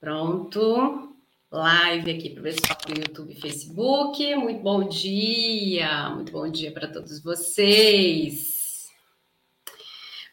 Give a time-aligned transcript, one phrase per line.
[0.00, 1.14] Pronto.
[1.52, 4.34] Live aqui para o pessoal do YouTube e Facebook.
[4.34, 8.88] Muito bom dia, muito bom dia para todos vocês.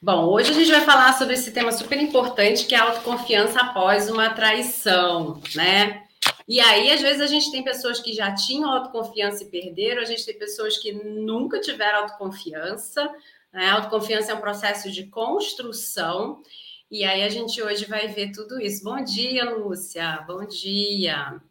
[0.01, 3.59] Bom, hoje a gente vai falar sobre esse tema super importante que é a autoconfiança
[3.59, 6.01] após uma traição, né?
[6.47, 10.05] E aí, às vezes, a gente tem pessoas que já tinham autoconfiança e perderam, a
[10.05, 13.03] gente tem pessoas que nunca tiveram autoconfiança.
[13.51, 13.69] Né?
[13.69, 16.41] Autoconfiança é um processo de construção
[16.89, 18.83] e aí a gente hoje vai ver tudo isso.
[18.83, 20.23] Bom dia, Lúcia.
[20.27, 21.41] Bom dia.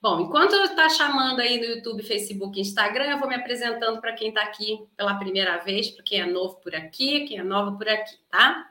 [0.00, 4.28] Bom, enquanto está chamando aí no YouTube, Facebook, Instagram, eu vou me apresentando para quem
[4.28, 7.88] está aqui pela primeira vez, para quem é novo por aqui, quem é nova por
[7.88, 8.70] aqui, tá?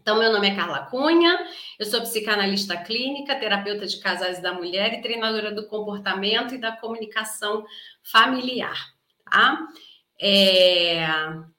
[0.00, 1.46] Então, meu nome é Carla Cunha,
[1.78, 6.72] eu sou psicanalista clínica, terapeuta de casais da mulher e treinadora do comportamento e da
[6.72, 7.66] comunicação
[8.02, 8.94] familiar,
[9.30, 9.68] tá?
[10.18, 11.04] É,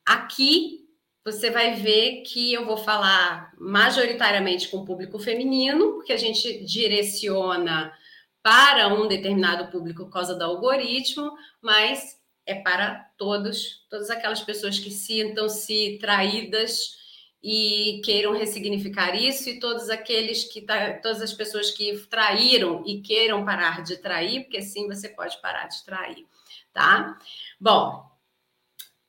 [0.03, 0.80] aqui
[1.23, 6.65] você vai ver que eu vou falar majoritariamente com o público feminino, porque a gente
[6.65, 7.93] direciona
[8.41, 14.79] para um determinado público por causa do algoritmo, mas é para todos, todas aquelas pessoas
[14.79, 16.99] que sintam-se traídas
[17.43, 20.61] e queiram ressignificar isso, e todos aqueles que
[21.01, 25.67] todas as pessoas que traíram e queiram parar de trair, porque sim você pode parar
[25.67, 26.25] de trair,
[26.73, 27.17] tá?
[27.59, 28.10] Bom,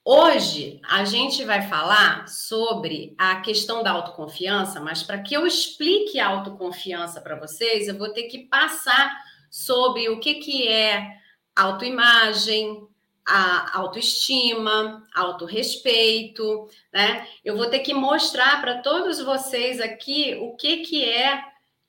[0.04, 6.18] Hoje a gente vai falar sobre a questão da autoconfiança, mas para que eu explique
[6.18, 9.12] a autoconfiança para vocês, eu vou ter que passar
[9.48, 11.06] sobre o que, que é
[11.54, 12.84] autoimagem,
[13.24, 17.24] a autoestima, autorrespeito, né?
[17.44, 21.40] Eu vou ter que mostrar para todos vocês aqui o que, que é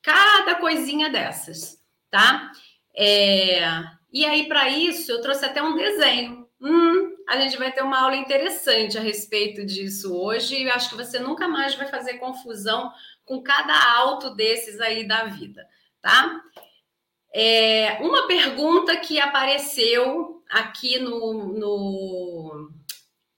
[0.03, 2.51] cada coisinha dessas, tá?
[2.95, 3.61] É...
[4.11, 6.47] E aí, para isso, eu trouxe até um desenho.
[6.61, 10.95] Hum, a gente vai ter uma aula interessante a respeito disso hoje e acho que
[10.95, 12.91] você nunca mais vai fazer confusão
[13.25, 15.67] com cada alto desses aí da vida,
[16.01, 16.41] tá?
[17.33, 22.71] É, uma pergunta que apareceu aqui no, no,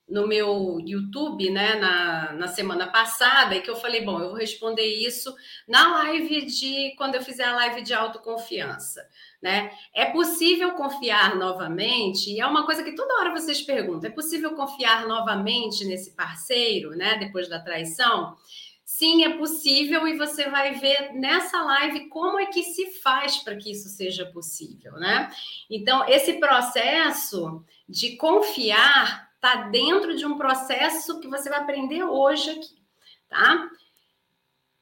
[0.07, 4.37] no meu YouTube, né, na, na semana passada, e que eu falei, bom, eu vou
[4.37, 5.35] responder isso
[5.67, 9.07] na live de quando eu fizer a live de autoconfiança.
[9.41, 9.71] Né?
[9.93, 12.31] É possível confiar novamente?
[12.31, 16.91] E é uma coisa que toda hora vocês perguntam: é possível confiar novamente nesse parceiro,
[16.91, 17.17] né?
[17.19, 18.35] Depois da traição?
[18.83, 23.55] Sim, é possível, e você vai ver nessa live como é que se faz para
[23.55, 25.31] que isso seja possível, né?
[25.69, 32.49] Então, esse processo de confiar está dentro de um processo que você vai aprender hoje
[32.49, 32.75] aqui,
[33.29, 33.69] tá?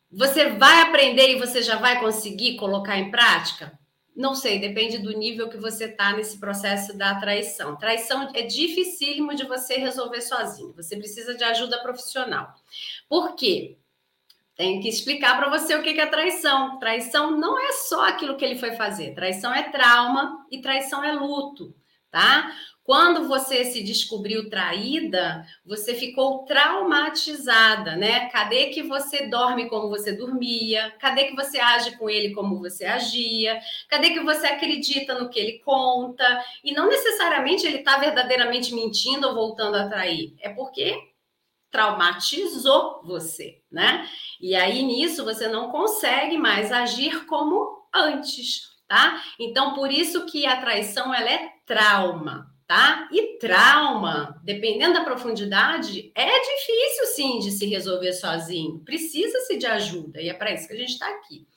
[0.10, 3.78] Você vai aprender e você já vai conseguir colocar em prática?
[4.16, 7.76] Não sei, depende do nível que você está nesse processo da traição.
[7.76, 10.74] Traição é dificílimo de você resolver sozinho.
[10.74, 12.54] Você precisa de ajuda profissional.
[13.10, 13.78] Por quê?
[14.56, 16.78] Tem que explicar para você o que é traição.
[16.78, 19.16] Traição não é só aquilo que ele foi fazer.
[19.16, 21.76] Traição é trauma e traição é luto,
[22.12, 22.56] tá?
[22.84, 28.28] Quando você se descobriu traída, você ficou traumatizada, né?
[28.30, 30.94] Cadê que você dorme como você dormia?
[31.00, 33.58] Cadê que você age com ele como você agia?
[33.88, 36.26] Cadê que você acredita no que ele conta?
[36.62, 40.36] E não necessariamente ele está verdadeiramente mentindo ou voltando a trair.
[40.42, 41.00] É porque
[41.72, 44.06] traumatizou você, né?
[44.42, 49.24] E aí nisso você não consegue mais agir como antes, tá?
[49.40, 53.08] Então por isso que a traição ela é trauma tá?
[53.12, 58.80] E trauma, dependendo da profundidade, é difícil sim de se resolver sozinho.
[58.80, 61.48] Precisa-se de ajuda e é para isso que a gente está aqui.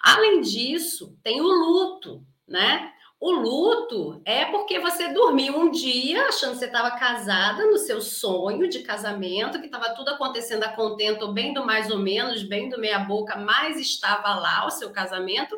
[0.00, 2.90] Além disso, tem o luto, né?
[3.20, 8.00] O luto é porque você dormiu um dia achando que você estava casada no seu
[8.00, 12.70] sonho de casamento, que estava tudo acontecendo a contento, bem do mais ou menos, bem
[12.70, 15.54] do meia boca, mas estava lá o seu casamento.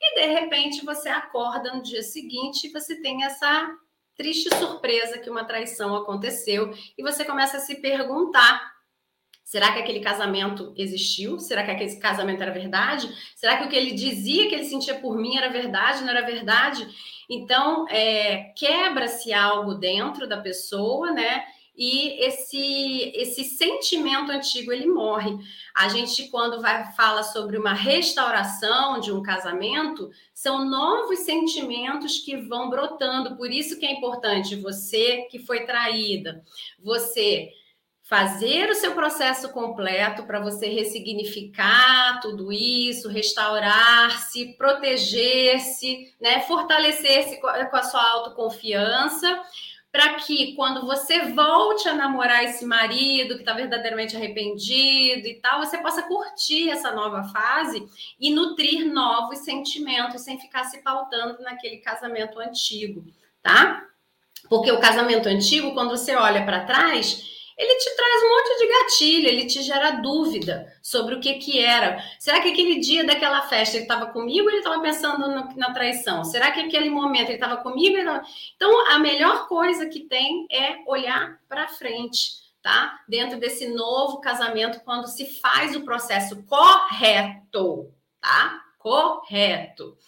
[0.00, 3.76] E de repente você acorda no dia seguinte e você tem essa
[4.20, 8.70] triste surpresa que uma traição aconteceu e você começa a se perguntar:
[9.42, 11.38] será que aquele casamento existiu?
[11.38, 13.08] Será que aquele casamento era verdade?
[13.34, 16.20] Será que o que ele dizia que ele sentia por mim era verdade, não era
[16.20, 16.86] verdade?
[17.30, 21.42] Então, é, quebra-se algo dentro da pessoa, né?
[21.80, 25.38] E esse esse sentimento antigo ele morre.
[25.74, 32.36] A gente quando vai fala sobre uma restauração de um casamento, são novos sentimentos que
[32.36, 33.34] vão brotando.
[33.34, 36.44] Por isso que é importante você que foi traída,
[36.78, 37.48] você
[38.02, 47.46] fazer o seu processo completo para você ressignificar tudo isso, restaurar-se, proteger-se, né, fortalecer-se com
[47.46, 49.40] a sua autoconfiança
[49.92, 55.58] para que quando você volte a namorar esse marido que está verdadeiramente arrependido e tal,
[55.58, 57.88] você possa curtir essa nova fase
[58.18, 63.04] e nutrir novos sentimentos sem ficar se pautando naquele casamento antigo,
[63.42, 63.84] tá?
[64.48, 67.29] Porque o casamento antigo, quando você olha para trás,
[67.60, 71.58] ele te traz um monte de gatilho, ele te gera dúvida sobre o que que
[71.62, 72.02] era.
[72.18, 75.70] Será que aquele dia daquela festa ele estava comigo ou ele estava pensando no, na
[75.70, 76.24] traição?
[76.24, 78.02] Será que aquele momento ele estava comigo?
[78.02, 78.22] Tava...
[78.56, 82.30] Então, a melhor coisa que tem é olhar para frente,
[82.62, 82.98] tá?
[83.06, 87.92] Dentro desse novo casamento, quando se faz o processo correto,
[88.22, 88.58] tá?
[88.78, 89.98] Correto.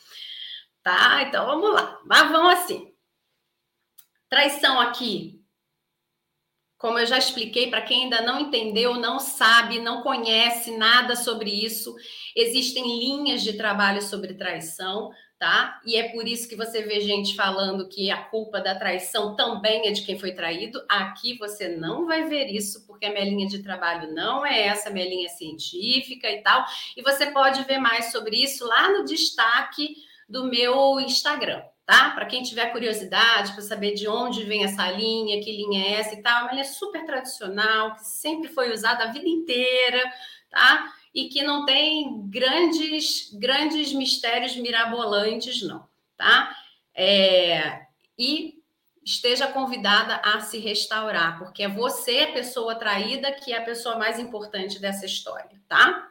[0.82, 1.20] Tá?
[1.20, 2.00] Então, vamos lá.
[2.06, 2.94] Mas vamos assim.
[4.30, 5.41] Traição aqui
[6.82, 11.48] como eu já expliquei, para quem ainda não entendeu, não sabe, não conhece nada sobre
[11.48, 11.94] isso,
[12.34, 15.80] existem linhas de trabalho sobre traição, tá?
[15.86, 19.86] E é por isso que você vê gente falando que a culpa da traição também
[19.86, 20.84] é de quem foi traído.
[20.88, 24.90] Aqui você não vai ver isso, porque a minha linha de trabalho não é essa,
[24.90, 26.66] minha linha científica e tal.
[26.96, 29.94] E você pode ver mais sobre isso lá no destaque
[30.28, 32.10] do meu Instagram tá?
[32.10, 36.14] Para quem tiver curiosidade, para saber de onde vem essa linha, que linha é essa
[36.14, 40.02] e tal, é uma linha super tradicional, que sempre foi usada a vida inteira,
[40.50, 40.92] tá?
[41.14, 45.86] E que não tem grandes, grandes mistérios mirabolantes, não,
[46.16, 46.56] tá?
[46.94, 47.86] É,
[48.18, 48.62] e
[49.04, 53.98] esteja convidada a se restaurar, porque é você, a pessoa traída, que é a pessoa
[53.98, 56.08] mais importante dessa história, tá?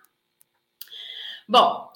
[1.48, 1.91] Bom,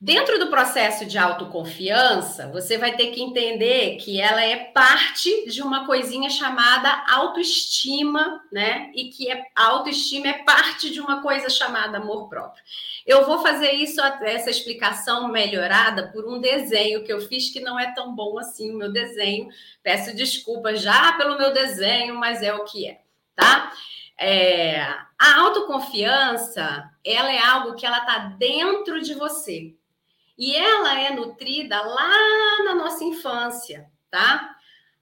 [0.00, 5.60] Dentro do processo de autoconfiança, você vai ter que entender que ela é parte de
[5.60, 8.92] uma coisinha chamada autoestima, né?
[8.94, 12.62] E que é, a autoestima é parte de uma coisa chamada amor próprio.
[13.04, 17.76] Eu vou fazer isso, essa explicação melhorada por um desenho que eu fiz que não
[17.76, 19.48] é tão bom assim, o meu desenho.
[19.82, 23.00] Peço desculpas já pelo meu desenho, mas é o que é,
[23.34, 23.72] tá?
[24.16, 24.80] É,
[25.18, 29.74] a autoconfiança, ela é algo que ela tá dentro de você.
[30.38, 34.54] E ela é nutrida lá na nossa infância, tá?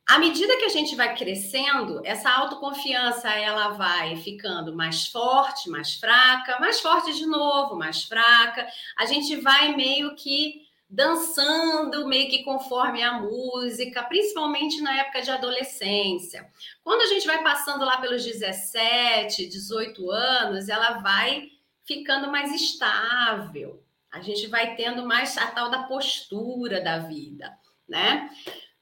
[0.08, 5.96] À medida que a gente vai crescendo, essa autoconfiança ela vai ficando mais forte, mais
[5.96, 8.66] fraca, mais forte de novo, mais fraca.
[8.96, 15.30] A gente vai meio que dançando, meio que conforme a música, principalmente na época de
[15.32, 16.48] adolescência.
[16.84, 21.48] Quando a gente vai passando lá pelos 17, 18 anos, ela vai
[21.84, 23.82] ficando mais estável,
[24.16, 27.54] a gente vai tendo mais a tal da postura da vida,
[27.86, 28.30] né?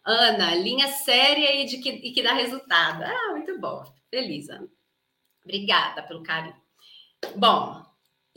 [0.05, 3.03] Ana, linha séria e, de que, e que dá resultado.
[3.03, 3.83] Ah, muito bom.
[4.09, 4.69] Feliz, Ana.
[5.43, 6.57] Obrigada pelo carinho.
[7.35, 7.83] Bom,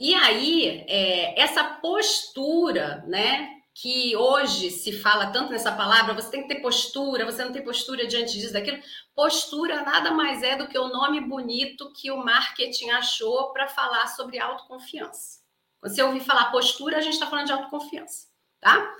[0.00, 3.56] e aí, é, essa postura, né?
[3.80, 7.62] Que hoje se fala tanto nessa palavra, você tem que ter postura, você não tem
[7.62, 8.82] postura diante disso, daquilo.
[9.14, 14.08] Postura nada mais é do que o nome bonito que o marketing achou para falar
[14.08, 15.37] sobre autoconfiança.
[15.80, 18.26] Quando você ouvir falar postura, a gente está falando de autoconfiança,
[18.60, 18.94] tá?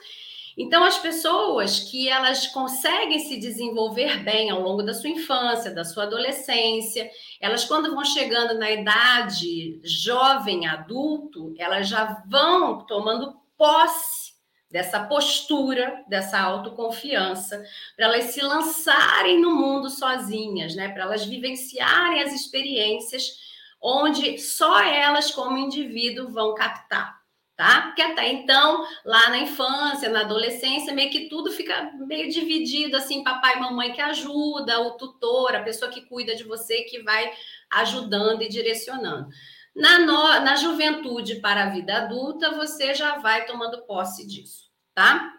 [0.61, 5.85] Então, as pessoas que elas conseguem se desenvolver bem ao longo da sua infância, da
[5.85, 7.09] sua adolescência,
[7.41, 14.33] elas quando vão chegando na idade jovem, adulto, elas já vão tomando posse
[14.69, 17.65] dessa postura, dessa autoconfiança,
[17.97, 20.89] para elas se lançarem no mundo sozinhas, né?
[20.89, 23.48] Para elas vivenciarem as experiências
[23.81, 27.17] onde só elas, como indivíduo, vão captar,
[27.57, 27.83] tá?
[27.83, 33.23] Porque até então, lá na infância, na adolescência, meio que tudo fica meio dividido, assim,
[33.23, 37.33] papai e mamãe que ajuda, o tutor, a pessoa que cuida de você, que vai
[37.71, 39.29] ajudando e direcionando.
[39.75, 45.35] Na, no, na juventude para a vida adulta, você já vai tomando posse disso, tá?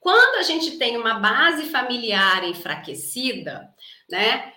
[0.00, 3.68] Quando a gente tem uma base familiar enfraquecida,
[4.10, 4.52] né?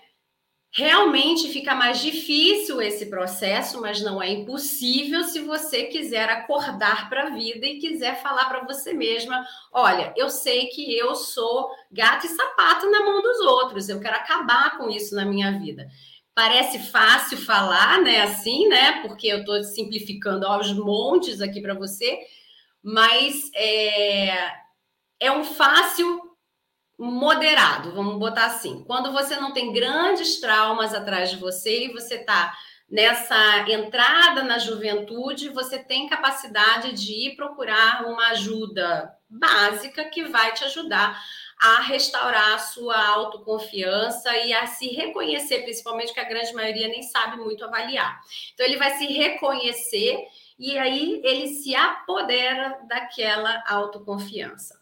[0.78, 7.28] Realmente fica mais difícil esse processo, mas não é impossível se você quiser acordar para
[7.28, 12.26] a vida e quiser falar para você mesma: olha, eu sei que eu sou gato
[12.26, 15.88] e sapato na mão dos outros, eu quero acabar com isso na minha vida.
[16.34, 18.24] Parece fácil falar, né?
[18.24, 19.02] Assim, né?
[19.02, 22.20] Porque eu estou simplificando aos montes aqui para você,
[22.84, 24.52] mas é,
[25.22, 26.35] é um fácil
[26.98, 28.84] moderado, vamos botar assim.
[28.86, 32.56] Quando você não tem grandes traumas atrás de você e você está
[32.90, 40.54] nessa entrada na juventude, você tem capacidade de ir procurar uma ajuda básica que vai
[40.54, 41.20] te ajudar
[41.62, 47.02] a restaurar a sua autoconfiança e a se reconhecer, principalmente que a grande maioria nem
[47.02, 48.22] sabe muito avaliar.
[48.54, 50.18] Então ele vai se reconhecer
[50.60, 54.75] e aí ele se apodera daquela autoconfiança.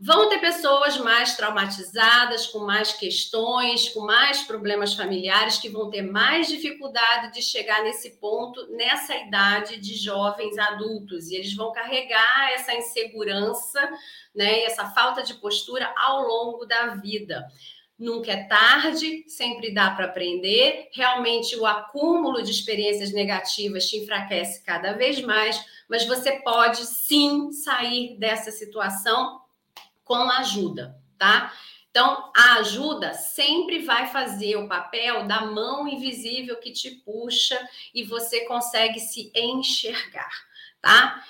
[0.00, 6.02] Vão ter pessoas mais traumatizadas, com mais questões, com mais problemas familiares, que vão ter
[6.02, 11.26] mais dificuldade de chegar nesse ponto, nessa idade de jovens adultos.
[11.26, 13.90] E eles vão carregar essa insegurança,
[14.32, 17.44] né, e essa falta de postura ao longo da vida.
[17.98, 20.90] Nunca é tarde, sempre dá para aprender.
[20.92, 27.50] Realmente, o acúmulo de experiências negativas te enfraquece cada vez mais, mas você pode sim
[27.50, 29.47] sair dessa situação
[30.08, 31.52] com ajuda, tá?
[31.90, 37.58] Então, a ajuda sempre vai fazer o papel da mão invisível que te puxa
[37.94, 40.30] e você consegue se enxergar,
[40.80, 41.22] tá?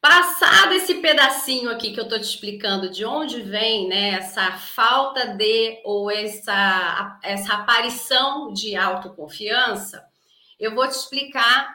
[0.00, 5.34] Passado esse pedacinho aqui que eu tô te explicando de onde vem, né, essa falta
[5.34, 10.04] de ou essa essa aparição de autoconfiança,
[10.60, 11.74] eu vou te explicar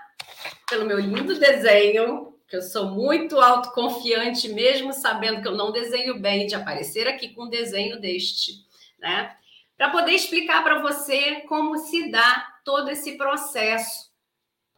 [0.69, 6.20] pelo meu lindo desenho que eu sou muito autoconfiante, mesmo sabendo que eu não desenho
[6.20, 8.51] bem, de aparecer aqui com um desenho deste,
[9.00, 9.34] né?
[9.77, 14.12] Para poder explicar para você como se dá todo esse processo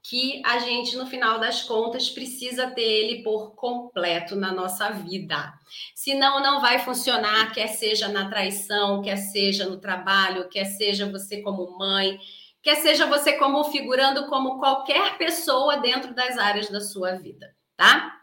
[0.04, 5.52] que a gente, no final das contas, precisa ter ele por completo na nossa vida.
[5.96, 11.42] Senão, não vai funcionar, quer seja na traição, quer seja no trabalho, quer seja você
[11.42, 12.20] como mãe,
[12.62, 18.22] quer seja você como figurando como qualquer pessoa dentro das áreas da sua vida tá?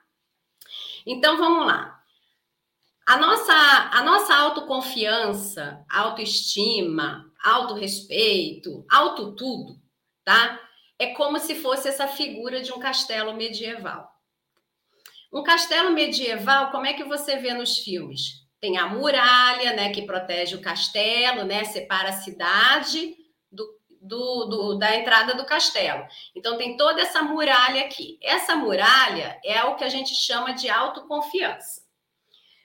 [1.06, 2.00] Então vamos lá.
[3.06, 9.80] A nossa, a nossa autoconfiança, autoestima, autorrespeito, auto tudo,
[10.24, 10.60] tá?
[10.98, 14.08] É como se fosse essa figura de um castelo medieval.
[15.32, 18.46] Um castelo medieval, como é que você vê nos filmes?
[18.60, 23.16] Tem a muralha, né, que protege o castelo, né, separa a cidade
[24.00, 26.06] do, do, da entrada do castelo.
[26.34, 28.18] Então, tem toda essa muralha aqui.
[28.22, 31.82] Essa muralha é o que a gente chama de autoconfiança.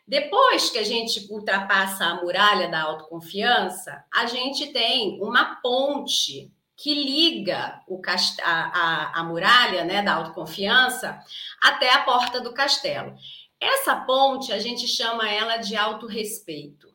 [0.08, 6.94] Depois que a gente ultrapassa a muralha da autoconfiança, a gente tem uma ponte que
[6.94, 8.40] liga o cast...
[8.42, 11.20] a, a, a muralha né, da autoconfiança
[11.62, 13.16] até a porta do castelo.
[13.60, 16.94] Essa ponte a gente chama ela de autorrespeito.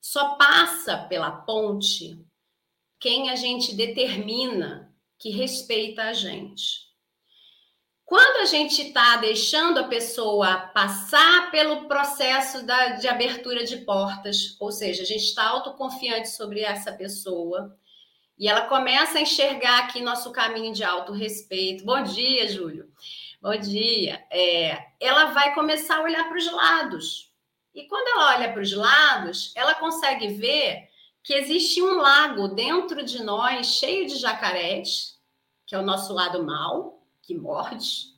[0.00, 2.24] Só passa pela ponte
[3.04, 6.88] quem a gente determina que respeita a gente.
[8.02, 14.56] Quando a gente está deixando a pessoa passar pelo processo da, de abertura de portas,
[14.58, 17.76] ou seja, a gente está autoconfiante sobre essa pessoa
[18.38, 21.84] e ela começa a enxergar aqui nosso caminho de autorrespeito.
[21.84, 22.90] Bom dia, Júlio.
[23.38, 24.24] Bom dia.
[24.30, 27.30] É, ela vai começar a olhar para os lados.
[27.74, 30.93] E quando ela olha para os lados, ela consegue ver
[31.24, 35.18] que existe um lago dentro de nós cheio de jacarés,
[35.66, 38.14] que é o nosso lado mal, que morde,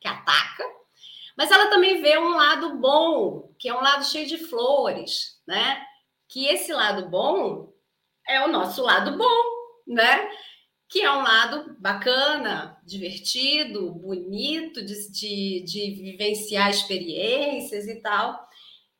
[0.00, 0.64] que ataca,
[1.36, 5.82] mas ela também vê um lado bom, que é um lado cheio de flores, né?
[6.28, 7.72] Que esse lado bom
[8.28, 9.42] é o nosso lado bom,
[9.86, 10.28] né?
[10.88, 18.46] Que é um lado bacana, divertido, bonito de, de, de vivenciar experiências e tal.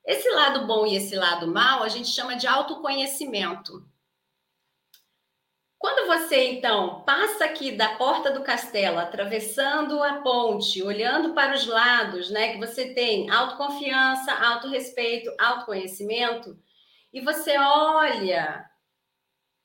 [0.05, 3.87] Esse lado bom e esse lado mal a gente chama de autoconhecimento.
[5.79, 11.67] Quando você então passa aqui da porta do castelo, atravessando a ponte, olhando para os
[11.67, 16.57] lados, né, que você tem autoconfiança, autorrespeito, autoconhecimento,
[17.13, 18.65] e você olha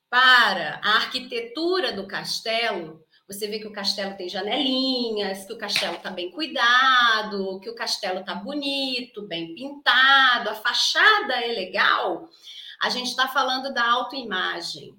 [0.10, 5.98] para a arquitetura do castelo, você vê que o castelo tem janelinhas, que o castelo
[5.98, 12.30] está bem cuidado, que o castelo está bonito, bem pintado, a fachada é legal.
[12.82, 14.96] A gente está falando da autoimagem.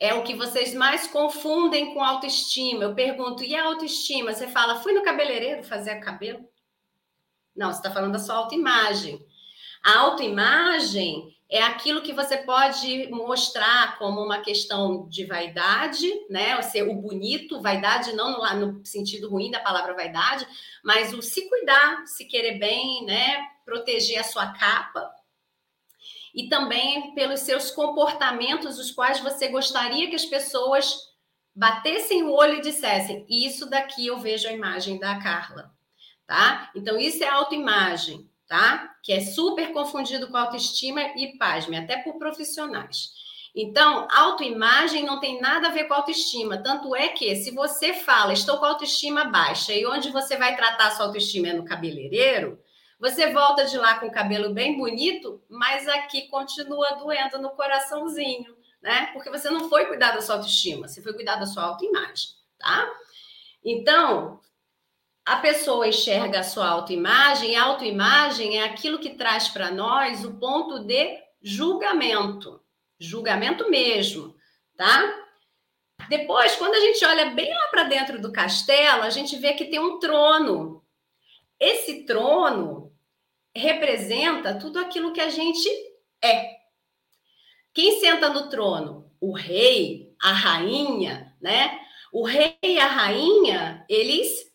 [0.00, 2.84] É o que vocês mais confundem com autoestima.
[2.84, 4.32] Eu pergunto, e a autoestima?
[4.32, 6.48] Você fala, fui no cabeleireiro fazer cabelo?
[7.54, 9.24] Não, você está falando da sua autoimagem.
[9.84, 16.56] A autoimagem é aquilo que você pode mostrar como uma questão de vaidade, né?
[16.56, 20.46] O ser o bonito, vaidade não no, no, sentido ruim da palavra vaidade,
[20.84, 23.48] mas o se cuidar, se querer bem, né?
[23.64, 25.12] Proteger a sua capa.
[26.32, 31.10] E também pelos seus comportamentos, os quais você gostaria que as pessoas
[31.52, 35.74] batessem o olho e dissessem: Isso daqui eu vejo a imagem da Carla,
[36.28, 36.70] tá?
[36.76, 38.96] Então, isso é autoimagem tá?
[39.00, 43.12] Que é super confundido com autoestima e pasme, até por profissionais.
[43.54, 46.58] Então, autoimagem não tem nada a ver com autoestima.
[46.58, 50.90] Tanto é que, se você fala, estou com autoestima baixa, e onde você vai tratar
[50.90, 52.60] sua autoestima é no cabeleireiro,
[52.98, 58.56] você volta de lá com o cabelo bem bonito, mas aqui continua doendo no coraçãozinho,
[58.82, 59.10] né?
[59.12, 62.90] Porque você não foi cuidar da sua autoestima, você foi cuidar da sua autoimagem, tá?
[63.64, 64.40] Então,
[65.30, 70.24] a pessoa enxerga a sua autoimagem, e a autoimagem é aquilo que traz para nós
[70.24, 72.60] o ponto de julgamento.
[72.98, 74.34] Julgamento mesmo,
[74.76, 75.28] tá?
[76.08, 79.66] Depois, quando a gente olha bem lá para dentro do castelo, a gente vê que
[79.66, 80.84] tem um trono.
[81.60, 82.92] Esse trono
[83.54, 85.68] representa tudo aquilo que a gente
[86.20, 86.56] é.
[87.72, 89.08] Quem senta no trono?
[89.20, 91.78] O rei, a rainha, né?
[92.12, 94.49] O rei e a rainha, eles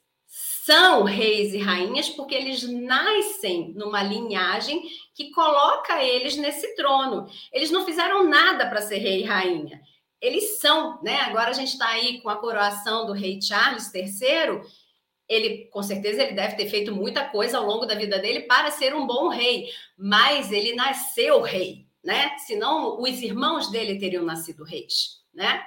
[0.66, 4.82] são reis e rainhas porque eles nascem numa linhagem
[5.14, 7.28] que coloca eles nesse trono.
[7.54, 9.80] Eles não fizeram nada para ser rei e rainha.
[10.20, 11.18] Eles são, né?
[11.22, 14.62] Agora a gente está aí com a coroação do rei Charles III.
[15.30, 18.72] Ele, com certeza, ele deve ter feito muita coisa ao longo da vida dele para
[18.72, 22.36] ser um bom rei, mas ele nasceu rei, né?
[22.40, 25.64] Senão os irmãos dele teriam nascido reis, né?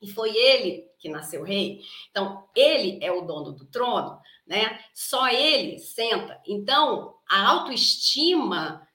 [0.00, 1.82] E foi ele que nasceu rei.
[2.10, 4.80] Então, ele é o dono do trono, né?
[4.94, 6.40] Só ele senta.
[6.46, 8.86] Então, a autoestima,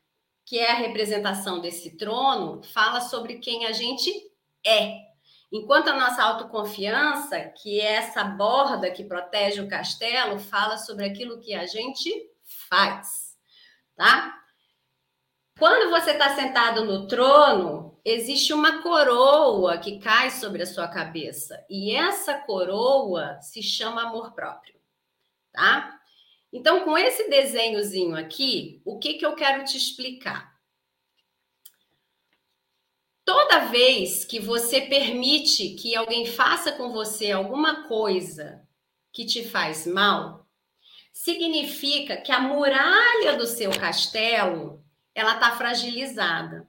[0.46, 4.12] que é a representação desse trono, fala sobre quem a gente
[4.66, 5.06] é.
[5.52, 11.40] Enquanto a nossa autoconfiança, que é essa borda que protege o castelo, fala sobre aquilo
[11.40, 12.12] que a gente
[12.68, 13.38] faz,
[13.96, 14.45] tá?
[15.58, 21.66] Quando você está sentado no trono, existe uma coroa que cai sobre a sua cabeça.
[21.70, 24.76] E essa coroa se chama amor próprio,
[25.54, 25.98] tá?
[26.52, 30.54] Então, com esse desenhozinho aqui, o que, que eu quero te explicar?
[33.24, 38.62] Toda vez que você permite que alguém faça com você alguma coisa
[39.12, 40.46] que te faz mal,
[41.14, 44.85] significa que a muralha do seu castelo
[45.16, 46.68] ela está fragilizada.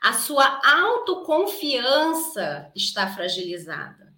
[0.00, 4.14] A sua autoconfiança está fragilizada.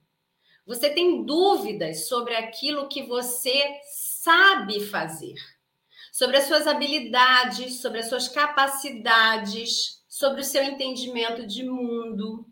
[0.67, 5.37] Você tem dúvidas sobre aquilo que você sabe fazer,
[6.13, 12.45] sobre as suas habilidades, sobre as suas capacidades, sobre o seu entendimento de mundo.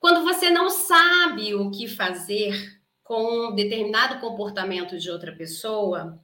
[0.00, 6.20] Quando você não sabe o que fazer com um determinado comportamento de outra pessoa,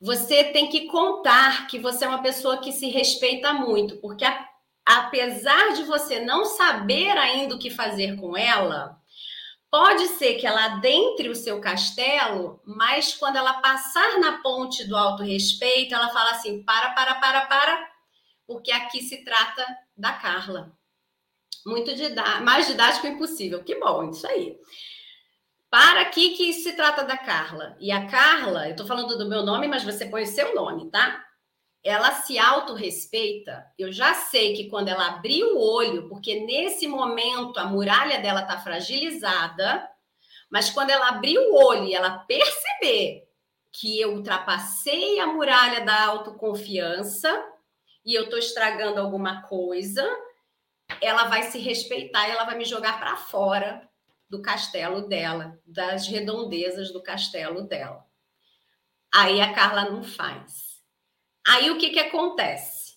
[0.00, 4.48] você tem que contar que você é uma pessoa que se respeita muito, porque a,
[4.84, 9.00] apesar de você não saber ainda o que fazer com ela,
[9.70, 14.96] pode ser que ela adentre o seu castelo, mas quando ela passar na ponte do
[14.96, 17.90] autorrespeito, ela fala assim: para, para, para, para,
[18.46, 20.72] porque aqui se trata da Carla.
[21.64, 23.64] Muito didático, mais didático impossível.
[23.64, 24.56] Que bom, isso aí.
[25.78, 27.76] Para aqui que se trata da Carla.
[27.78, 30.90] E a Carla, eu estou falando do meu nome, mas você põe o seu nome,
[30.90, 31.22] tá?
[31.84, 33.62] Ela se autorrespeita.
[33.78, 38.40] Eu já sei que quando ela abrir o olho, porque nesse momento a muralha dela
[38.40, 39.86] está fragilizada,
[40.48, 43.28] mas quando ela abrir o olho e ela perceber
[43.70, 47.30] que eu ultrapassei a muralha da autoconfiança
[48.02, 50.08] e eu estou estragando alguma coisa,
[51.02, 53.85] ela vai se respeitar e ela vai me jogar para fora
[54.28, 58.04] do castelo dela, das redondezas do castelo dela.
[59.14, 60.82] Aí a Carla não faz.
[61.46, 62.96] Aí o que, que acontece?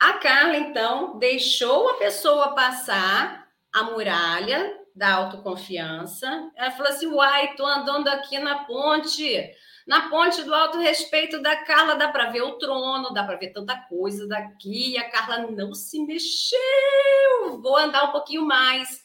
[0.00, 6.50] A Carla, então, deixou a pessoa passar a muralha da autoconfiança.
[6.56, 9.50] Ela falou assim: Uai, tô andando aqui na ponte,
[9.86, 13.52] na ponte do alto respeito da Carla, dá para ver o trono, dá para ver
[13.52, 14.92] tanta coisa daqui.
[14.92, 17.60] E a Carla não se mexeu.
[17.60, 19.01] Vou andar um pouquinho mais.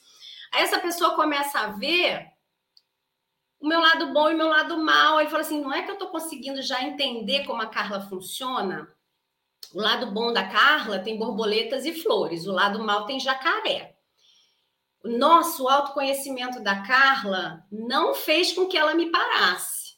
[0.52, 2.32] Aí essa pessoa começa a ver
[3.60, 5.18] o meu lado bom e o meu lado mal.
[5.18, 8.88] Aí fala assim: não é que eu estou conseguindo já entender como a Carla funciona?
[9.74, 13.96] O lado bom da Carla tem borboletas e flores, o lado mal tem jacaré.
[15.04, 19.98] O nosso autoconhecimento da Carla não fez com que ela me parasse.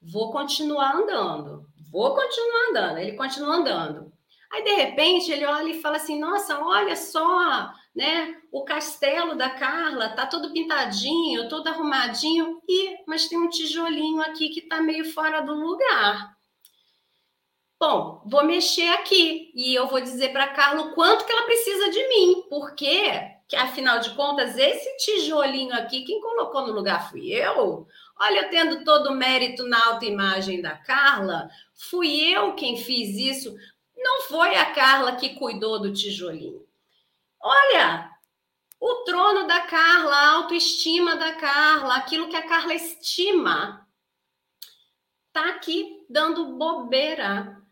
[0.00, 2.98] Vou continuar andando, vou continuar andando.
[2.98, 4.12] Ele continua andando.
[4.50, 8.36] Aí, de repente, ele olha e fala assim: Nossa, olha só, né?
[8.50, 14.48] O castelo da Carla tá todo pintadinho, todo arrumadinho, e mas tem um tijolinho aqui
[14.48, 16.34] que tá meio fora do lugar.
[17.78, 21.90] Bom, vou mexer aqui e eu vou dizer para Carla o quanto que ela precisa
[21.90, 27.30] de mim, porque que afinal de contas esse tijolinho aqui quem colocou no lugar fui
[27.30, 27.86] eu.
[28.18, 33.54] Olha, tendo todo o mérito na autoimagem da Carla, fui eu quem fiz isso.
[33.96, 36.63] Não foi a Carla que cuidou do tijolinho.
[37.46, 38.10] Olha,
[38.80, 43.86] o trono da Carla, a autoestima da Carla, aquilo que a Carla estima,
[45.30, 47.62] tá aqui dando bobeira.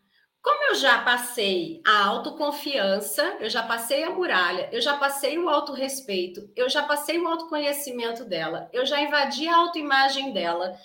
[0.43, 5.49] Como eu já passei a autoconfiança, eu já passei a muralha, eu já passei o
[5.49, 10.77] autorrespeito, eu já passei o autoconhecimento dela, eu já invadi a autoimagem dela.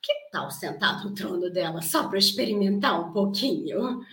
[0.00, 4.04] que tal sentar no trono dela só para experimentar um pouquinho?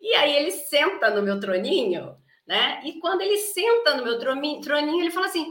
[0.00, 2.16] E aí ele senta no meu troninho,
[2.46, 2.80] né?
[2.84, 5.46] E quando ele senta no meu troninho, ele fala assim: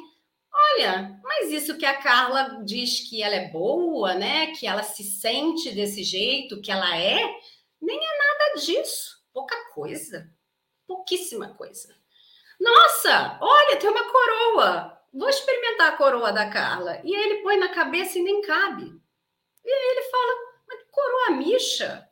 [0.53, 4.53] Olha, mas isso que a Carla diz que ela é boa, né?
[4.53, 7.35] Que ela se sente desse jeito, que ela é,
[7.81, 9.17] nem é nada disso.
[9.33, 10.31] Pouca coisa.
[10.85, 11.95] Pouquíssima coisa.
[12.59, 15.01] Nossa, olha, tem uma coroa.
[15.11, 17.01] Vou experimentar a coroa da Carla.
[17.03, 18.85] E aí ele põe na cabeça e nem cabe.
[19.65, 20.33] E aí ele fala:
[20.67, 22.09] Mas que coroa micha?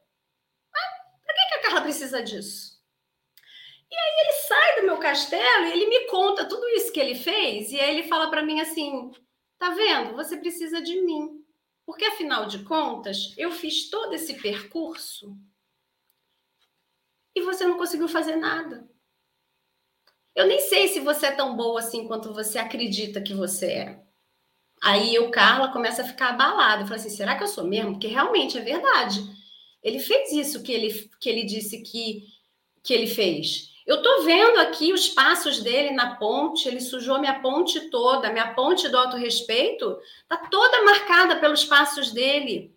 [0.74, 2.71] Ah, para que a Carla precisa disso?
[3.92, 7.16] E aí ele sai do meu castelo e ele me conta tudo isso que ele
[7.16, 7.72] fez.
[7.72, 9.12] E aí ele fala para mim assim:
[9.60, 10.16] tá vendo?
[10.16, 11.44] Você precisa de mim.
[11.86, 15.36] Porque afinal de contas, eu fiz todo esse percurso
[17.36, 18.90] e você não conseguiu fazer nada.
[20.34, 24.04] Eu nem sei se você é tão boa assim quanto você acredita que você é.
[24.82, 26.86] Aí o Carla começa a ficar abalado.
[26.86, 27.92] Fala assim: será que eu sou mesmo?
[27.94, 29.20] Porque realmente é verdade.
[29.84, 32.24] Ele fez isso que ele, que ele disse que,
[32.84, 33.71] que ele fez.
[33.86, 38.54] Eu estou vendo aqui os passos dele na ponte, ele sujou minha ponte toda, minha
[38.54, 42.76] ponte do autorrespeito está toda marcada pelos passos dele.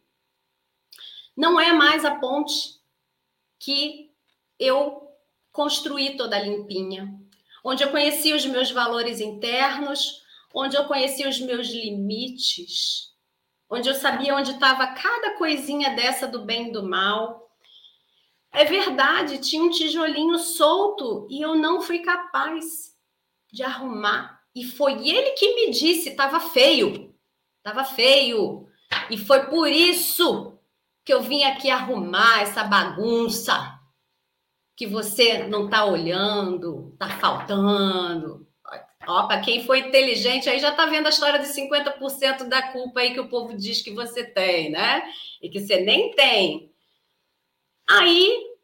[1.36, 2.80] Não é mais a ponte
[3.58, 4.10] que
[4.58, 5.08] eu
[5.52, 7.12] construí toda limpinha,
[7.62, 10.22] onde eu conheci os meus valores internos,
[10.54, 13.12] onde eu conheci os meus limites,
[13.68, 17.43] onde eu sabia onde estava cada coisinha dessa do bem e do mal
[18.54, 22.94] é verdade, tinha um tijolinho solto e eu não fui capaz
[23.52, 24.40] de arrumar.
[24.54, 27.12] E foi ele que me disse, estava feio,
[27.58, 28.68] estava feio.
[29.10, 30.56] E foi por isso
[31.04, 33.78] que eu vim aqui arrumar essa bagunça
[34.76, 38.46] que você não está olhando, está faltando.
[39.06, 43.00] Ó, para quem foi inteligente aí já está vendo a história de 50% da culpa
[43.00, 45.02] aí que o povo diz que você tem, né?
[45.42, 46.73] E que você nem tem.
[47.88, 48.54] Aí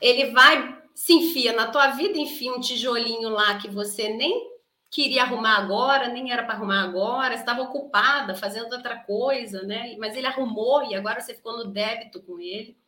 [0.00, 4.54] ele vai, se enfia na tua vida, enfia um tijolinho lá que você nem
[4.90, 9.96] queria arrumar agora, nem era para arrumar agora, estava ocupada fazendo outra coisa, né?
[9.98, 12.78] Mas ele arrumou e agora você ficou no débito com ele.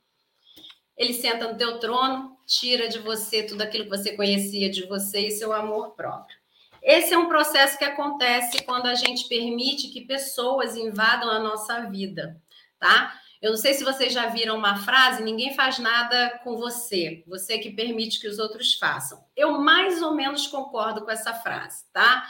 [0.97, 5.27] Ele senta no teu trono, tira de você tudo aquilo que você conhecia de você
[5.27, 6.39] e seu amor próprio.
[6.81, 11.81] Esse é um processo que acontece quando a gente permite que pessoas invadam a nossa
[11.91, 12.41] vida,
[12.79, 13.21] tá?
[13.41, 17.59] Eu não sei se vocês já viram uma frase: ninguém faz nada com você, você
[17.59, 19.25] que permite que os outros façam.
[19.37, 22.27] Eu mais ou menos concordo com essa frase, tá?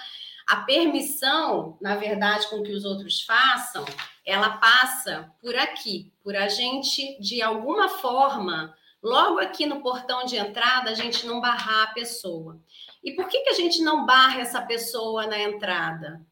[0.46, 3.84] A permissão, na verdade, com que os outros façam,
[4.24, 10.36] ela passa por aqui, por a gente, de alguma forma, logo aqui no portão de
[10.36, 12.60] entrada, a gente não barrar a pessoa.
[13.02, 16.24] E por que, que a gente não barra essa pessoa na entrada?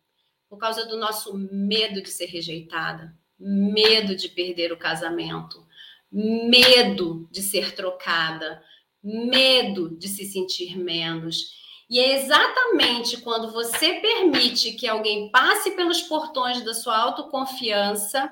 [0.49, 5.65] Por causa do nosso medo de ser rejeitada, medo de perder o casamento,
[6.11, 8.63] medo de ser trocada,
[9.03, 11.53] medo de se sentir menos.
[11.91, 18.31] E é exatamente quando você permite que alguém passe pelos portões da sua autoconfiança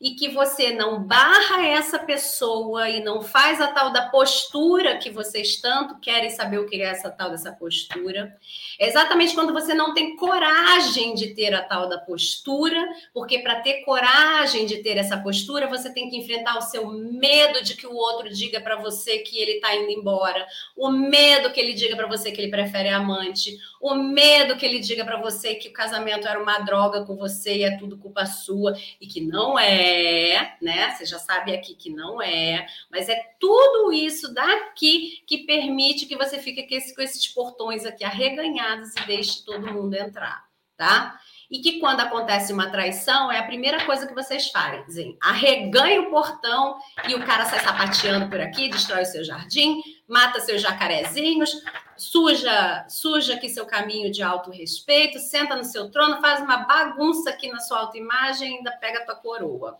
[0.00, 5.10] e que você não barra essa pessoa e não faz a tal da postura que
[5.10, 8.36] vocês tanto querem saber o que é essa tal dessa postura.
[8.78, 12.80] É exatamente quando você não tem coragem de ter a tal da postura,
[13.12, 17.62] porque para ter coragem de ter essa postura, você tem que enfrentar o seu medo
[17.64, 21.58] de que o outro diga para você que ele está indo embora, o medo que
[21.58, 25.56] ele diga para você que ele prefere amante, o medo que ele diga para você
[25.56, 29.20] que o casamento era uma droga com você e é tudo culpa sua e que
[29.20, 30.94] não é é, né?
[30.94, 36.16] Você já sabe aqui que não é, mas é tudo isso daqui que permite que
[36.16, 36.62] você fique
[36.94, 40.44] com esses portões aqui arreganhados e deixe todo mundo entrar,
[40.76, 41.18] tá?
[41.50, 45.16] E que quando acontece uma traição, é a primeira coisa que vocês fazem.
[45.20, 50.40] Arreganha o portão e o cara sai sapateando por aqui, destrói o seu jardim, mata
[50.40, 51.50] seus jacarezinhos,
[51.96, 57.30] suja, suja aqui seu caminho de alto respeito, senta no seu trono, faz uma bagunça
[57.30, 59.78] aqui na sua autoimagem e ainda pega a tua coroa.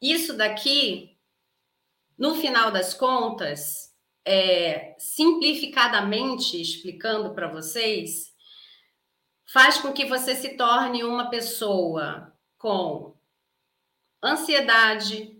[0.00, 1.16] Isso daqui,
[2.16, 3.92] no final das contas,
[4.24, 8.31] é, simplificadamente explicando para vocês,
[9.52, 13.14] faz com que você se torne uma pessoa com
[14.22, 15.36] ansiedade,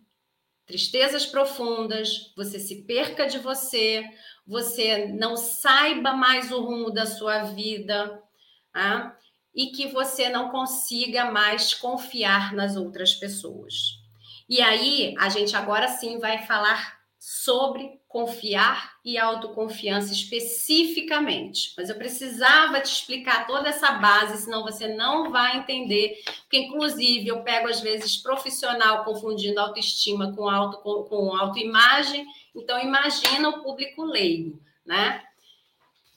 [0.66, 4.04] tristezas profundas, você se perca de você,
[4.46, 8.22] você não saiba mais o rumo da sua vida,
[8.72, 9.16] tá?
[9.54, 13.98] e que você não consiga mais confiar nas outras pessoas.
[14.48, 21.72] E aí, a gente agora sim vai falar sobre confiar e autoconfiança especificamente.
[21.78, 26.22] Mas eu precisava te explicar toda essa base, senão você não vai entender.
[26.42, 32.26] Porque, inclusive, eu pego, às vezes, profissional confundindo autoestima com, auto, com, com autoimagem.
[32.54, 35.22] Então, imagina o público leigo, né?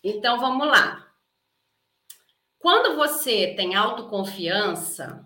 [0.03, 1.07] Então, vamos lá.
[2.59, 5.25] Quando você tem autoconfiança,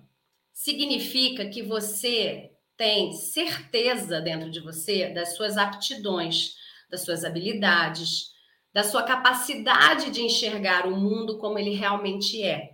[0.53, 6.58] significa que você tem certeza dentro de você das suas aptidões,
[6.89, 8.31] das suas habilidades,
[8.73, 12.71] da sua capacidade de enxergar o mundo como ele realmente é,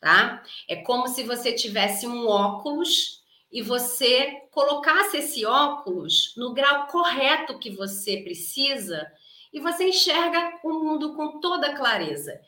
[0.00, 0.42] tá?
[0.68, 7.58] É como se você tivesse um óculos e você colocasse esse óculos no grau correto
[7.58, 9.06] que você precisa
[9.52, 12.38] e você enxerga o mundo com toda clareza.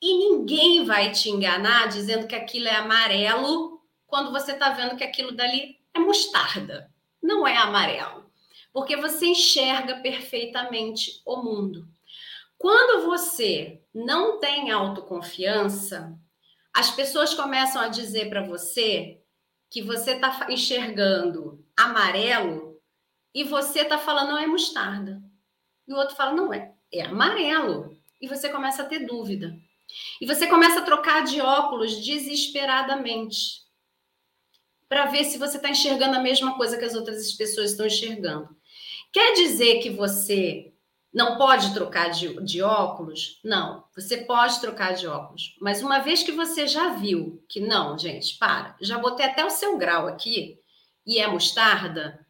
[0.00, 5.04] E ninguém vai te enganar dizendo que aquilo é amarelo quando você está vendo que
[5.04, 6.90] aquilo dali é mostarda,
[7.22, 8.27] não é amarelo,
[8.72, 11.88] porque você enxerga perfeitamente o mundo.
[12.56, 16.18] Quando você não tem autoconfiança,
[16.74, 19.20] as pessoas começam a dizer para você
[19.70, 22.80] que você está enxergando amarelo
[23.34, 25.22] e você está falando não é mostarda.
[25.86, 27.96] E o outro fala não é, é amarelo.
[28.20, 29.56] E você começa a ter dúvida.
[30.20, 33.66] E você começa a trocar de óculos desesperadamente
[34.88, 38.57] para ver se você está enxergando a mesma coisa que as outras pessoas estão enxergando.
[39.12, 40.72] Quer dizer que você
[41.12, 43.40] não pode trocar de, de, óculos?
[43.42, 45.56] Não, você pode trocar de óculos.
[45.60, 49.50] Mas uma vez que você já viu que não, gente, para, já botei até o
[49.50, 50.60] seu grau aqui
[51.06, 52.26] e é mostarda,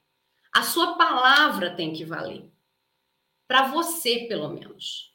[0.54, 2.50] a sua palavra tem que valer.
[3.46, 5.12] Para você, pelo menos.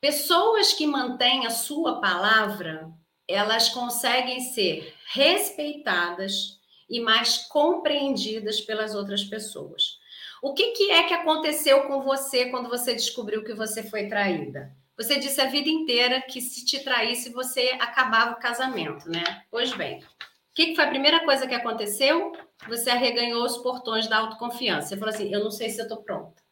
[0.00, 2.90] Pessoas que mantêm a sua palavra,
[3.28, 6.58] elas conseguem ser respeitadas
[6.88, 9.99] e mais compreendidas pelas outras pessoas.
[10.42, 14.74] O que, que é que aconteceu com você quando você descobriu que você foi traída?
[14.96, 19.44] Você disse a vida inteira que se te traísse, você acabava o casamento, né?
[19.50, 22.32] Pois bem, o que, que foi a primeira coisa que aconteceu?
[22.68, 24.88] Você arreganhou os portões da autoconfiança.
[24.88, 26.42] Você falou assim: eu não sei se eu estou pronta.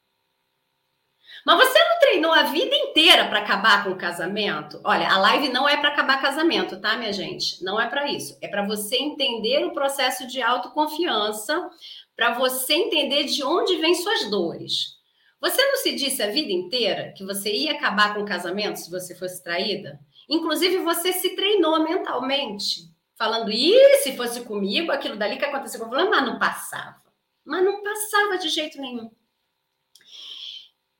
[1.44, 4.80] Mas você não treinou a vida inteira para acabar com o casamento?
[4.82, 7.62] Olha, a live não é para acabar casamento, tá, minha gente?
[7.62, 8.36] Não é para isso.
[8.40, 11.68] É para você entender o processo de autoconfiança,
[12.16, 14.96] para você entender de onde vêm suas dores.
[15.38, 18.90] Você não se disse a vida inteira que você ia acabar com o casamento se
[18.90, 20.00] você fosse traída?
[20.28, 25.90] Inclusive, você se treinou mentalmente, falando, e se fosse comigo, aquilo dali que aconteceu com
[25.90, 27.02] mas não passava.
[27.44, 29.10] Mas não passava de jeito nenhum.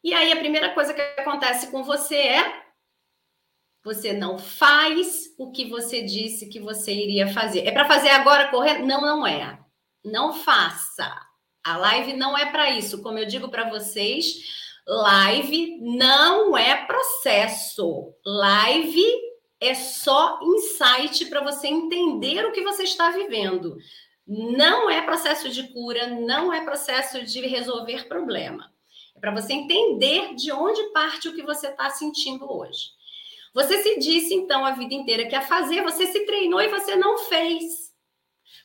[0.09, 2.63] E aí a primeira coisa que acontece com você é
[3.85, 7.67] você não faz o que você disse que você iria fazer.
[7.67, 8.87] É para fazer agora correndo?
[8.87, 9.59] Não, não é.
[10.03, 11.15] Não faça.
[11.63, 13.03] A live não é para isso.
[13.03, 14.35] Como eu digo para vocês,
[14.87, 18.15] live não é processo.
[18.25, 19.05] Live
[19.61, 23.77] é só insight para você entender o que você está vivendo.
[24.27, 28.73] Não é processo de cura, não é processo de resolver problema.
[29.19, 32.91] É para você entender de onde parte o que você está sentindo hoje.
[33.53, 36.95] Você se disse, então, a vida inteira que a fazer, você se treinou e você
[36.95, 37.93] não fez.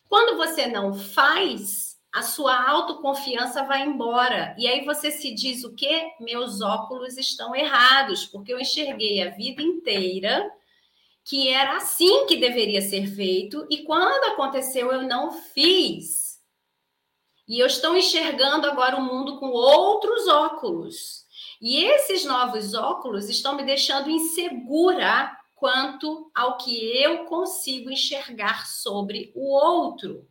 [0.07, 4.55] Quando você não faz, a sua autoconfiança vai embora.
[4.59, 6.11] E aí você se diz o quê?
[6.19, 10.47] Meus óculos estão errados, porque eu enxerguei a vida inteira
[11.25, 16.22] que era assim que deveria ser feito e quando aconteceu eu não fiz.
[17.53, 21.23] E eu estou enxergando agora o mundo com outros óculos.
[21.61, 29.31] E esses novos óculos estão me deixando insegura quanto ao que eu consigo enxergar sobre
[29.35, 30.27] o outro.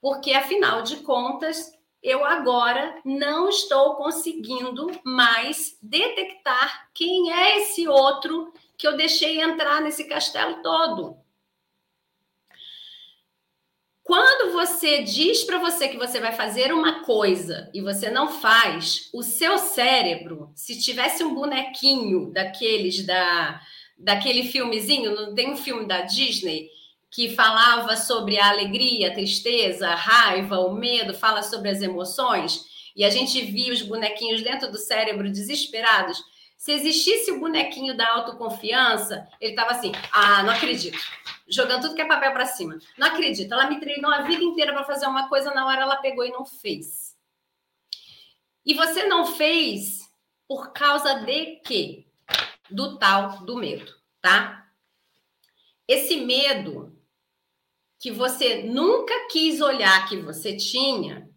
[0.00, 8.52] Porque, afinal de contas, eu agora não estou conseguindo mais detectar quem é esse outro
[8.78, 11.16] que eu deixei entrar nesse castelo todo.
[14.04, 19.08] Quando você diz para você que você vai fazer uma coisa e você não faz,
[19.14, 23.60] o seu cérebro, se tivesse um bonequinho daqueles da
[23.96, 26.68] daquele filmezinho, não tem um filme da Disney
[27.10, 32.64] que falava sobre a alegria, a tristeza, a raiva, o medo, fala sobre as emoções,
[32.94, 36.22] e a gente via os bonequinhos dentro do cérebro desesperados.
[36.58, 40.98] Se existisse o bonequinho da autoconfiança, ele estava assim: ah, não acredito
[41.46, 42.78] jogando tudo que é papel para cima.
[42.96, 45.96] Não acredito, ela me treinou a vida inteira para fazer uma coisa, na hora ela
[45.96, 47.16] pegou e não fez.
[48.64, 50.10] E você não fez
[50.48, 52.06] por causa de quê?
[52.70, 54.66] Do tal do medo, tá?
[55.86, 56.98] Esse medo
[57.98, 61.30] que você nunca quis olhar que você tinha,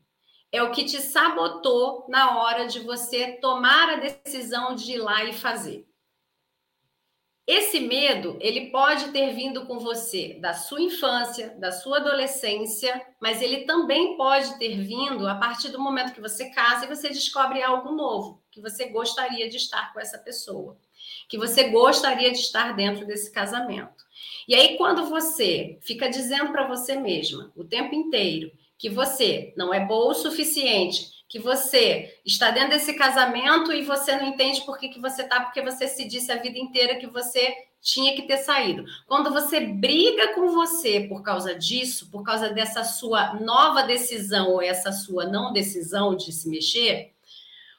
[0.51, 5.23] é o que te sabotou na hora de você tomar a decisão de ir lá
[5.23, 5.86] e fazer.
[7.47, 13.41] Esse medo, ele pode ter vindo com você da sua infância, da sua adolescência, mas
[13.41, 17.63] ele também pode ter vindo a partir do momento que você casa e você descobre
[17.63, 20.77] algo novo, que você gostaria de estar com essa pessoa,
[21.29, 24.03] que você gostaria de estar dentro desse casamento.
[24.45, 29.73] E aí quando você fica dizendo para você mesma o tempo inteiro que você não
[29.73, 34.77] é boa o suficiente, que você está dentro desse casamento e você não entende por
[34.77, 38.23] que, que você está, porque você se disse a vida inteira que você tinha que
[38.23, 38.85] ter saído.
[39.05, 44.61] Quando você briga com você por causa disso, por causa dessa sua nova decisão ou
[44.61, 47.13] essa sua não decisão de se mexer,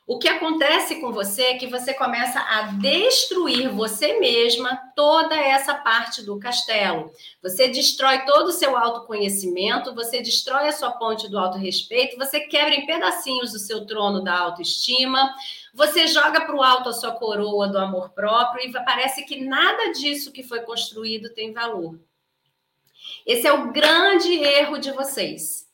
[0.08, 5.74] o que acontece com você é que você começa a destruir você mesma toda essa
[5.74, 7.12] parte do castelo.
[7.42, 12.74] Você destrói todo o seu autoconhecimento, você destrói a sua ponte do autorrespeito, você quebra
[12.74, 15.30] em pedacinhos o seu trono da autoestima,
[15.74, 19.92] você joga para o alto a sua coroa do amor próprio e parece que nada
[19.92, 22.00] disso que foi construído tem valor.
[23.26, 25.67] Esse é o grande erro de vocês.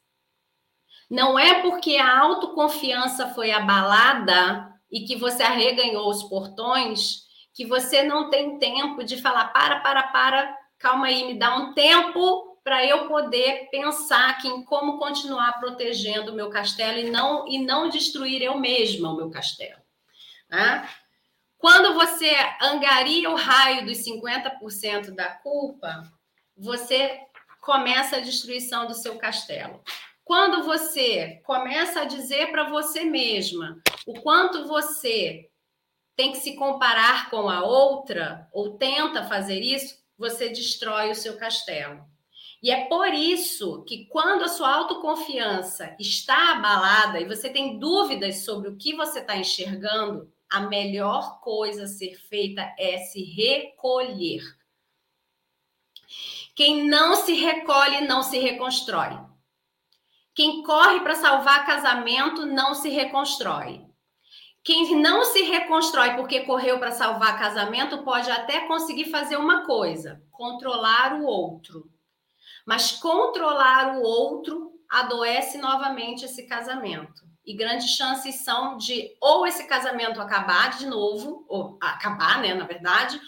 [1.15, 7.23] Não é porque a autoconfiança foi abalada e que você arreganhou os portões
[7.55, 11.73] que você não tem tempo de falar: para, para, para, calma aí, me dá um
[11.73, 17.47] tempo para eu poder pensar aqui em como continuar protegendo o meu castelo e não,
[17.47, 19.81] e não destruir eu mesma o meu castelo.
[20.51, 20.89] Né?
[21.57, 26.11] Quando você angaria o raio dos 50% da culpa,
[26.57, 27.21] você
[27.61, 29.81] começa a destruição do seu castelo.
[30.25, 35.51] Quando você começa a dizer para você mesma o quanto você
[36.17, 41.37] tem que se comparar com a outra, ou tenta fazer isso, você destrói o seu
[41.37, 42.03] castelo.
[42.63, 48.45] E é por isso que, quando a sua autoconfiança está abalada e você tem dúvidas
[48.45, 54.43] sobre o que você está enxergando, a melhor coisa a ser feita é se recolher.
[56.55, 59.34] Quem não se recolhe não se reconstrói.
[60.35, 63.87] Quem corre para salvar casamento não se reconstrói.
[64.65, 70.23] Quem não se reconstrói porque correu para salvar casamento pode até conseguir fazer uma coisa:
[70.33, 71.89] controlar o outro.
[72.67, 77.23] Mas controlar o outro adoece novamente esse casamento.
[77.47, 82.65] E grandes chances são de ou esse casamento acabar de novo, ou acabar, né, na
[82.65, 83.21] verdade,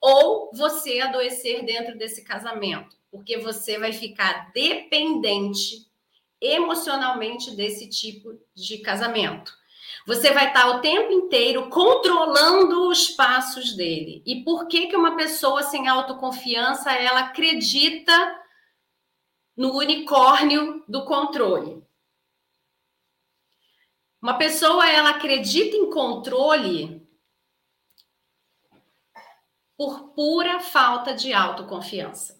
[0.00, 5.86] ou você adoecer dentro desse casamento, porque você vai ficar dependente
[6.40, 9.52] emocionalmente desse tipo de casamento.
[10.06, 14.22] Você vai estar o tempo inteiro controlando os passos dele.
[14.24, 18.40] E por que que uma pessoa sem autoconfiança ela acredita
[19.56, 21.84] no unicórnio do controle?
[24.22, 27.06] Uma pessoa ela acredita em controle
[29.76, 32.35] por pura falta de autoconfiança.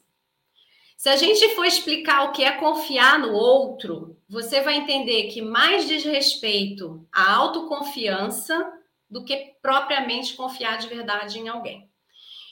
[1.07, 5.41] Se a gente for explicar o que é confiar no outro, você vai entender que
[5.41, 8.73] mais diz respeito à autoconfiança
[9.09, 11.89] do que propriamente confiar de verdade em alguém.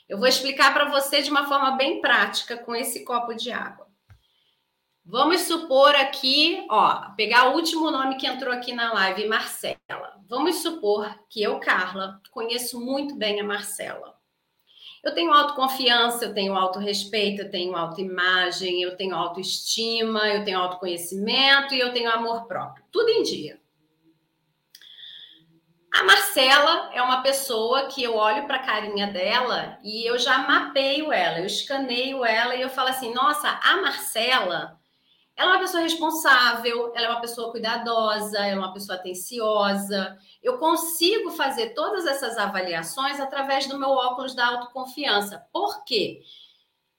[0.09, 3.89] Eu vou explicar para você de uma forma bem prática com esse copo de água.
[5.05, 10.23] Vamos supor aqui, ó, pegar o último nome que entrou aqui na live, Marcela.
[10.29, 14.14] Vamos supor que eu, Carla, conheço muito bem a Marcela.
[15.05, 21.75] Eu tenho autoconfiança, eu tenho autorrespeito, eu tenho autoimagem, eu tenho autoestima, eu tenho autoconhecimento
[21.75, 22.85] e eu tenho amor próprio.
[22.91, 23.61] Tudo em dia.
[25.93, 30.39] A Marcela é uma pessoa que eu olho para a carinha dela e eu já
[30.39, 34.81] mapeio ela, eu escaneio ela e eu falo assim: nossa, a Marcela
[35.37, 40.17] ela é uma pessoa responsável, ela é uma pessoa cuidadosa, ela é uma pessoa atenciosa.
[40.43, 45.45] Eu consigo fazer todas essas avaliações através do meu óculos da autoconfiança.
[45.53, 46.23] Por quê?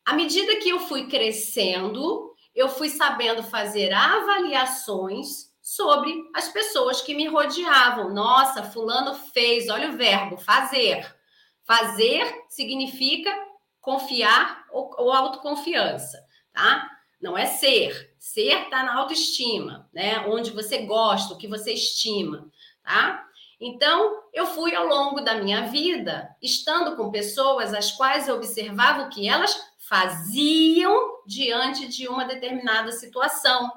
[0.04, 7.16] À medida que eu fui crescendo, eu fui sabendo fazer avaliações sobre as pessoas que
[7.16, 8.14] me rodeavam.
[8.14, 11.16] Nossa, fulano fez, olha o verbo, fazer.
[11.64, 13.34] Fazer significa
[13.80, 16.95] confiar ou, ou autoconfiança, tá?
[17.26, 18.14] Não é ser.
[18.20, 20.20] Ser está na autoestima, né?
[20.28, 22.48] Onde você gosta, o que você estima,
[22.84, 23.26] tá?
[23.60, 29.02] Então, eu fui ao longo da minha vida estando com pessoas as quais eu observava
[29.02, 33.72] o que elas faziam diante de uma determinada situação.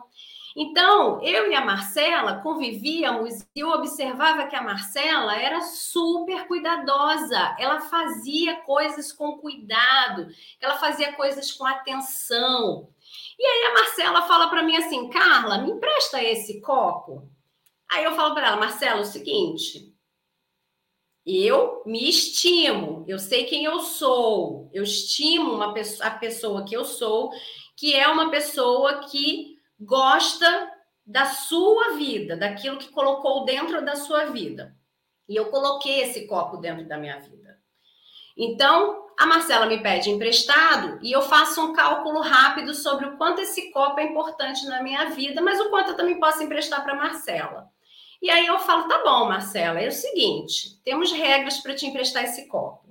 [0.54, 7.56] Então, eu e a Marcela convivíamos e eu observava que a Marcela era super cuidadosa,
[7.58, 10.28] ela fazia coisas com cuidado,
[10.60, 12.88] ela fazia coisas com atenção.
[13.38, 17.30] E aí a Marcela fala para mim assim: Carla, me empresta esse copo.
[17.90, 19.94] Aí eu falo para ela, Marcela, é o seguinte,
[21.24, 26.74] eu me estimo, eu sei quem eu sou, eu estimo uma pessoa, a pessoa que
[26.74, 27.30] eu sou,
[27.76, 30.72] que é uma pessoa que gosta
[31.06, 34.76] da sua vida, daquilo que colocou dentro da sua vida.
[35.28, 37.47] E eu coloquei esse copo dentro da minha vida.
[38.38, 43.40] Então, a Marcela me pede emprestado e eu faço um cálculo rápido sobre o quanto
[43.40, 46.94] esse copo é importante na minha vida, mas o quanto eu também posso emprestar para
[46.94, 47.68] Marcela.
[48.22, 52.24] E aí eu falo, tá bom, Marcela, é o seguinte, temos regras para te emprestar
[52.24, 52.87] esse copo.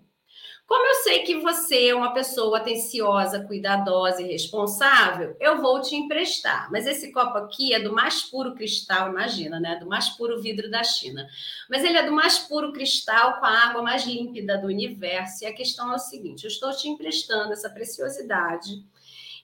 [0.67, 5.95] Como eu sei que você é uma pessoa atenciosa, cuidadosa e responsável, eu vou te
[5.95, 6.69] emprestar.
[6.69, 9.77] Mas esse copo aqui é do mais puro cristal, imagina, né?
[9.77, 11.25] Do mais puro vidro da China.
[11.69, 15.45] Mas ele é do mais puro cristal, com a água mais límpida do universo.
[15.45, 18.83] E a questão é o seguinte: eu estou te emprestando essa preciosidade.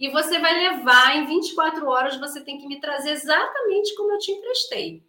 [0.02, 4.20] E você vai levar em 24 horas, você tem que me trazer exatamente como eu
[4.20, 5.02] te emprestei.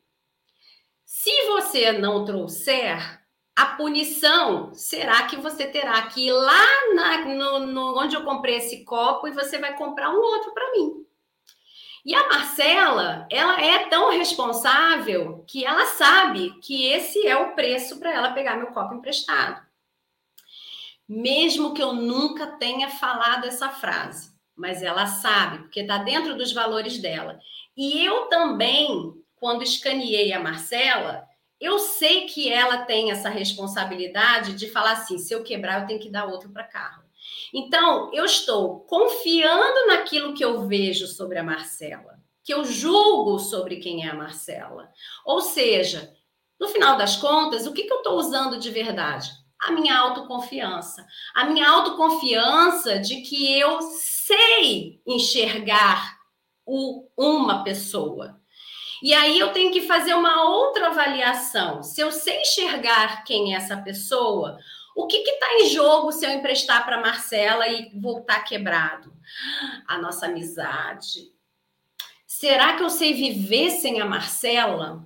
[1.05, 3.24] Se você não trouxer,
[3.57, 8.57] a punição será que você terá que ir lá na, no, no, onde eu comprei
[8.57, 11.07] esse copo e você vai comprar um outro para mim.
[12.05, 17.99] E a Marcela, ela é tão responsável que ela sabe que esse é o preço
[17.99, 19.65] para ela pegar meu copo emprestado.
[21.09, 26.53] Mesmo que eu nunca tenha falado essa frase, mas ela sabe, porque está dentro dos
[26.53, 27.39] valores dela.
[27.77, 31.27] E eu também, quando escaneei a Marcela,
[31.65, 36.01] eu sei que ela tem essa responsabilidade de falar assim: se eu quebrar, eu tenho
[36.01, 37.03] que dar outro para carro.
[37.53, 43.77] Então, eu estou confiando naquilo que eu vejo sobre a Marcela, que eu julgo sobre
[43.77, 44.91] quem é a Marcela.
[45.25, 46.12] Ou seja,
[46.61, 49.31] no final das contas, o que, que eu estou usando de verdade?
[49.59, 51.07] A minha autoconfiança.
[51.35, 56.19] A minha autoconfiança de que eu sei enxergar
[56.67, 58.41] o, uma pessoa.
[59.05, 61.83] E aí eu tenho que fazer uma outra avaliação.
[61.83, 64.59] Se eu sei enxergar quem é essa pessoa,
[64.97, 69.13] o que está em jogo se eu emprestar para Marcela e voltar quebrado?
[69.87, 71.31] A nossa amizade.
[72.27, 75.05] Será que eu sei viver sem a Marcela?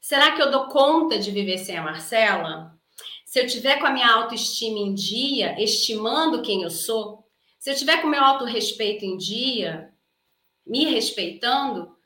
[0.00, 2.78] Será que eu dou conta de viver sem a Marcela?
[3.26, 7.28] Se eu tiver com a minha autoestima em dia, estimando quem eu sou,
[7.58, 9.92] se eu tiver com o meu autorrespeito em dia,
[10.64, 12.00] me respeitando,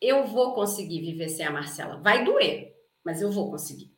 [0.00, 2.00] eu vou conseguir viver sem a Marcela.
[2.00, 2.74] Vai doer,
[3.04, 3.96] mas eu vou conseguir.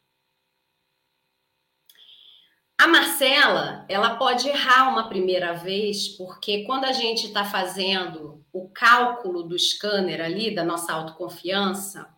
[2.81, 8.69] A Marcela, ela pode errar uma primeira vez, porque quando a gente está fazendo o
[8.69, 12.09] cálculo do scanner ali, da nossa autoconfiança,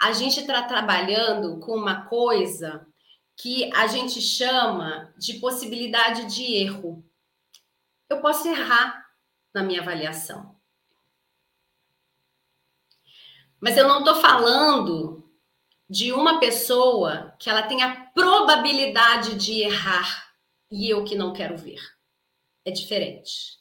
[0.00, 2.86] a gente está trabalhando com uma coisa
[3.36, 7.04] que a gente chama de possibilidade de erro.
[8.08, 9.04] Eu posso errar
[9.52, 10.55] na minha avaliação.
[13.60, 15.24] Mas eu não estou falando
[15.88, 20.26] de uma pessoa que ela tem a probabilidade de errar
[20.70, 21.80] e eu que não quero ver.
[22.64, 23.56] É diferente.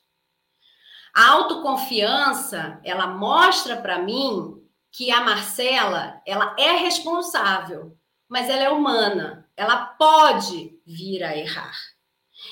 [1.16, 8.70] A autoconfiança, ela mostra para mim que a Marcela, ela é responsável, mas ela é
[8.70, 9.50] humana.
[9.56, 11.78] Ela pode vir a errar.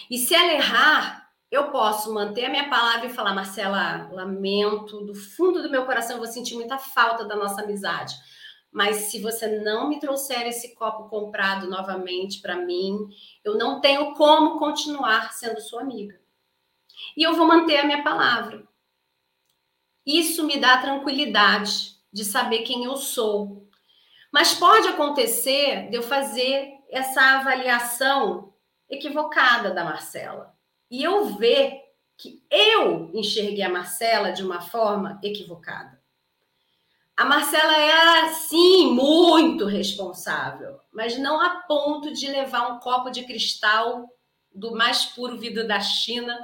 [0.09, 1.22] E se ela errar,
[1.53, 6.15] eu posso manter a minha palavra e falar, Marcela, lamento, do fundo do meu coração,
[6.15, 8.15] eu vou sentir muita falta da nossa amizade.
[8.71, 12.97] Mas se você não me trouxer esse copo comprado novamente para mim,
[13.43, 16.19] eu não tenho como continuar sendo sua amiga.
[17.15, 18.67] E eu vou manter a minha palavra.
[20.03, 23.69] Isso me dá tranquilidade de saber quem eu sou.
[24.31, 28.55] Mas pode acontecer de eu fazer essa avaliação
[28.89, 30.52] equivocada da Marcela
[30.93, 31.81] e eu ver
[32.15, 35.99] que eu enxerguei a Marcela de uma forma equivocada.
[37.17, 43.23] A Marcela era, sim, muito responsável, mas não a ponto de levar um copo de
[43.23, 44.07] cristal
[44.53, 46.39] do mais puro vidro da China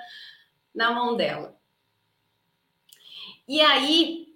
[0.74, 1.56] na mão dela.
[3.48, 4.36] E aí,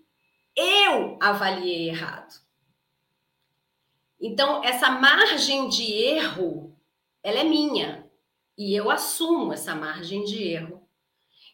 [0.55, 2.39] eu avaliei errado.
[4.21, 6.77] Então, essa margem de erro,
[7.23, 8.02] ela é minha.
[8.57, 10.87] E eu assumo essa margem de erro.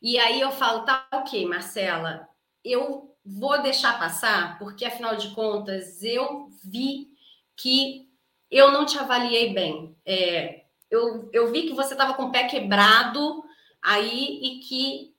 [0.01, 2.27] E aí eu falo, tá ok, Marcela,
[2.63, 7.09] eu vou deixar passar, porque afinal de contas eu vi
[7.55, 8.09] que
[8.49, 9.95] eu não te avaliei bem.
[10.05, 13.43] É, eu, eu vi que você estava com o pé quebrado
[13.81, 15.15] aí e que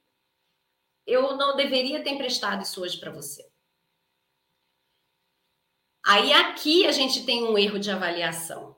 [1.07, 3.49] eu não deveria ter emprestado isso hoje para você.
[6.05, 8.77] Aí aqui a gente tem um erro de avaliação.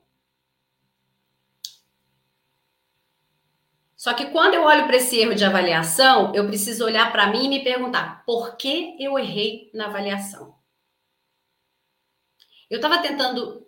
[4.03, 7.45] Só que quando eu olho para esse erro de avaliação, eu preciso olhar para mim
[7.45, 10.57] e me perguntar por que eu errei na avaliação.
[12.69, 13.65] Eu estava tentando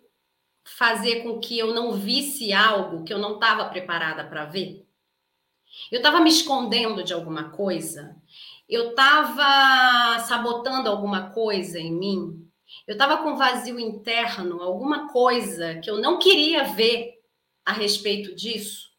[0.64, 4.84] fazer com que eu não visse algo que eu não estava preparada para ver.
[5.88, 8.20] Eu estava me escondendo de alguma coisa.
[8.68, 12.50] Eu estava sabotando alguma coisa em mim.
[12.88, 17.22] Eu estava com vazio interno, alguma coisa que eu não queria ver
[17.64, 18.93] a respeito disso.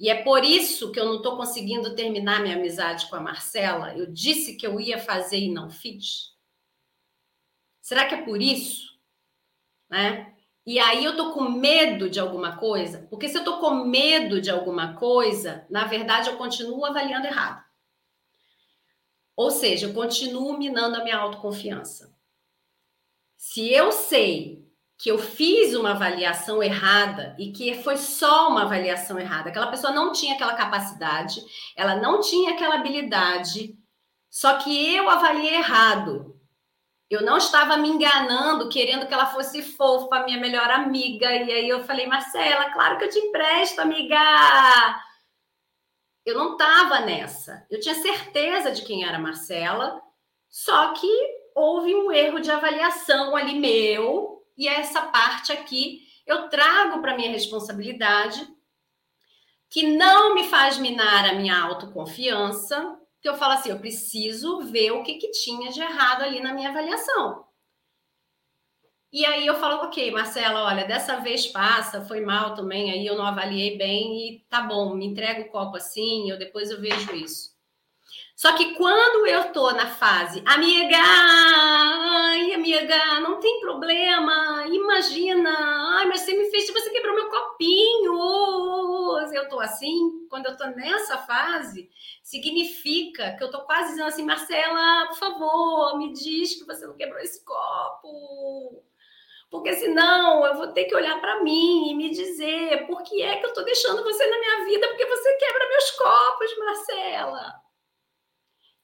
[0.00, 3.94] E é por isso que eu não estou conseguindo terminar minha amizade com a Marcela.
[3.94, 6.34] Eu disse que eu ia fazer e não fiz.
[7.82, 8.98] Será que é por isso?
[9.90, 10.34] Né?
[10.64, 14.40] E aí eu tô com medo de alguma coisa, porque se eu tô com medo
[14.40, 17.62] de alguma coisa, na verdade eu continuo avaliando errado.
[19.36, 22.16] Ou seja, eu continuo minando a minha autoconfiança.
[23.36, 24.66] Se eu sei
[25.00, 29.94] que eu fiz uma avaliação errada e que foi só uma avaliação errada, aquela pessoa
[29.94, 31.42] não tinha aquela capacidade,
[31.74, 33.78] ela não tinha aquela habilidade,
[34.28, 36.38] só que eu avaliei errado.
[37.08, 41.34] Eu não estava me enganando, querendo que ela fosse fofa, minha melhor amiga.
[41.34, 44.16] E aí eu falei, Marcela, claro que eu te empresto, amiga.
[46.26, 47.66] Eu não estava nessa.
[47.70, 50.00] Eu tinha certeza de quem era Marcela,
[50.48, 51.10] só que
[51.54, 57.30] houve um erro de avaliação ali meu e essa parte aqui eu trago para minha
[57.30, 58.46] responsabilidade,
[59.70, 64.90] que não me faz minar a minha autoconfiança, que eu falo assim, eu preciso ver
[64.90, 67.46] o que, que tinha de errado ali na minha avaliação.
[69.10, 73.16] E aí eu falo, ok, Marcela, olha, dessa vez passa, foi mal também, aí eu
[73.16, 77.14] não avaliei bem e tá bom, me entrega o copo assim, eu depois eu vejo
[77.14, 77.49] isso.
[78.40, 85.50] Só que quando eu tô na fase, amiga, ai, amiga, não tem problema, imagina,
[85.98, 88.14] ai, mas você me fez, você quebrou meu copinho.
[89.34, 91.90] Eu tô assim, quando eu tô nessa fase,
[92.22, 96.96] significa que eu tô quase dizendo assim, Marcela, por favor, me diz que você não
[96.96, 98.82] quebrou esse copo.
[99.50, 103.36] Porque senão eu vou ter que olhar para mim e me dizer por que é
[103.36, 107.69] que eu tô deixando você na minha vida, porque você quebra meus copos, Marcela.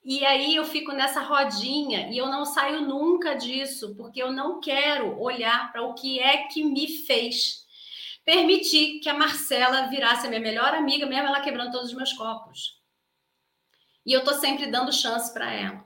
[0.09, 4.61] E aí eu fico nessa rodinha e eu não saio nunca disso, porque eu não
[4.61, 7.65] quero olhar para o que é que me fez
[8.23, 12.13] permitir que a Marcela virasse a minha melhor amiga, mesmo ela quebrando todos os meus
[12.13, 12.81] copos.
[14.05, 15.85] E eu tô sempre dando chance para ela.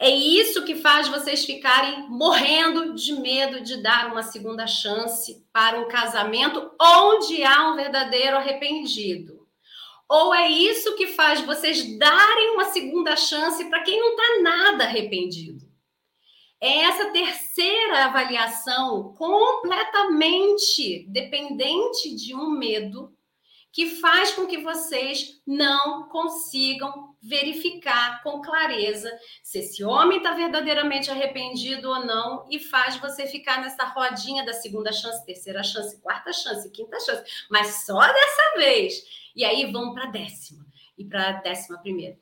[0.00, 5.78] É isso que faz vocês ficarem morrendo de medo de dar uma segunda chance para
[5.78, 9.35] um casamento onde há um verdadeiro arrependido.
[10.08, 14.84] Ou é isso que faz vocês darem uma segunda chance para quem não está nada
[14.84, 15.66] arrependido?
[16.60, 23.12] É essa terceira avaliação completamente dependente de um medo
[23.72, 29.10] que faz com que vocês não consigam verificar com clareza
[29.42, 34.52] se esse homem está verdadeiramente arrependido ou não e faz você ficar nessa rodinha da
[34.52, 39.02] segunda chance, terceira chance, quarta chance, quinta chance, mas só dessa vez
[39.34, 42.18] e aí vão para a décima e para a décima primeira.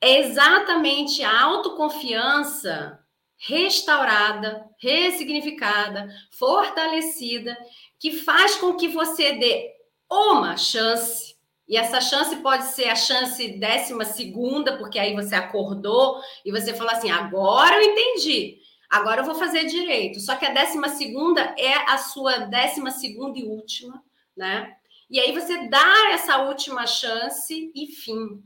[0.00, 2.98] É exatamente a autoconfiança
[3.36, 7.56] restaurada, ressignificada, fortalecida,
[7.98, 9.74] que faz com que você dê
[10.10, 11.29] uma chance,
[11.70, 16.74] e essa chance pode ser a chance décima segunda, porque aí você acordou e você
[16.74, 18.58] falou assim: agora eu entendi,
[18.90, 20.18] agora eu vou fazer direito.
[20.18, 24.02] Só que a décima segunda é a sua décima segunda e última,
[24.36, 24.76] né?
[25.08, 28.42] E aí você dá essa última chance e fim.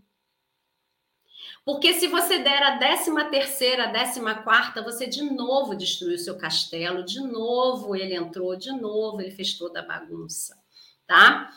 [1.64, 6.36] Porque se você der a décima terceira, a décima quarta, você de novo destruiu seu
[6.36, 10.54] castelo, de novo ele entrou, de novo ele fez toda a bagunça,
[11.06, 11.50] tá?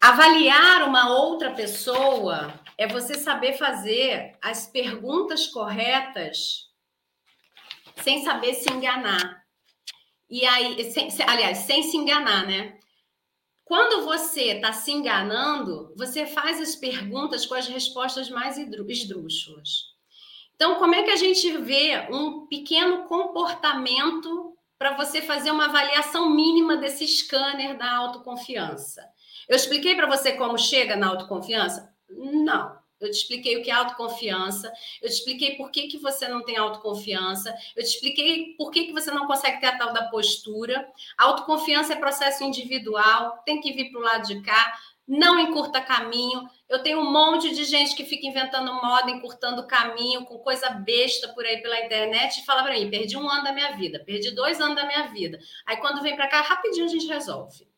[0.00, 6.70] Avaliar uma outra pessoa é você saber fazer as perguntas corretas
[8.02, 9.44] sem saber se enganar.
[10.30, 12.78] E aí, sem, aliás, sem se enganar, né?
[13.62, 19.90] Quando você está se enganando, você faz as perguntas com as respostas mais esdrúxulas.
[20.54, 26.30] Então, como é que a gente vê um pequeno comportamento para você fazer uma avaliação
[26.30, 29.02] mínima desse scanner da autoconfiança?
[29.50, 31.92] Eu expliquei para você como chega na autoconfiança?
[32.08, 32.78] Não.
[33.00, 34.70] Eu te expliquei o que é autoconfiança,
[35.02, 38.84] eu te expliquei por que, que você não tem autoconfiança, eu te expliquei por que,
[38.84, 40.86] que você não consegue ter a tal da postura.
[41.18, 44.78] A autoconfiança é processo individual, tem que vir para o lado de cá,
[45.08, 46.48] não encurta caminho.
[46.68, 51.26] Eu tenho um monte de gente que fica inventando moda, encurtando caminho, com coisa besta
[51.30, 54.30] por aí pela internet e fala para mim: perdi um ano da minha vida, perdi
[54.30, 55.40] dois anos da minha vida.
[55.66, 57.69] Aí quando vem para cá, rapidinho a gente resolve.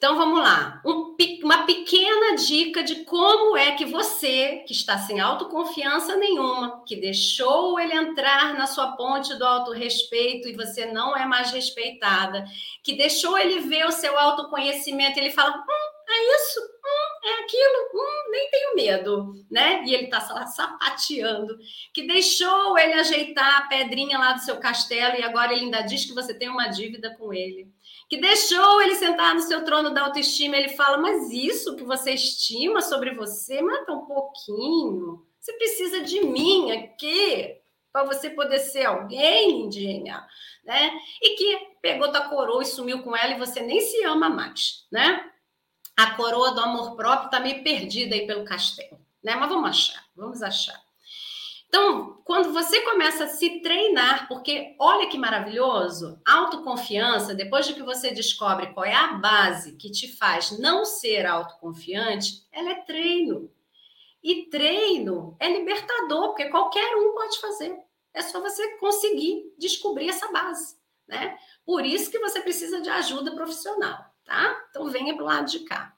[0.00, 5.20] Então vamos lá, um, uma pequena dica de como é que você, que está sem
[5.20, 11.26] autoconfiança nenhuma, que deixou ele entrar na sua ponte do autorrespeito e você não é
[11.26, 12.46] mais respeitada,
[12.82, 17.90] que deixou ele ver o seu autoconhecimento, ele fala: hum, é isso, hum, é aquilo,
[17.92, 19.84] hum, nem tenho medo, né?
[19.84, 21.58] E ele está sapateando,
[21.92, 26.06] que deixou ele ajeitar a pedrinha lá do seu castelo e agora ele ainda diz
[26.06, 27.68] que você tem uma dívida com ele
[28.10, 30.56] que deixou ele sentar no seu trono da autoestima.
[30.56, 35.24] Ele fala: Mas isso que você estima sobre você, mata um pouquinho.
[35.38, 37.56] Você precisa de mim aqui
[37.92, 40.26] para você poder ser alguém, lindinha,
[40.64, 40.90] né?
[41.22, 44.86] E que pegou tua coroa e sumiu com ela e você nem se ama mais,
[44.90, 45.30] né?
[45.96, 49.36] A coroa do amor próprio está meio perdida aí pelo castelo, né?
[49.36, 50.80] Mas vamos achar, vamos achar.
[51.70, 57.82] Então, quando você começa a se treinar, porque olha que maravilhoso, autoconfiança, depois de que
[57.82, 63.48] você descobre qual é a base que te faz não ser autoconfiante, ela é treino.
[64.20, 67.78] E treino é libertador, porque qualquer um pode fazer.
[68.12, 71.38] É só você conseguir descobrir essa base, né?
[71.64, 74.60] Por isso que você precisa de ajuda profissional, tá?
[74.70, 75.96] Então venha para o lado de cá.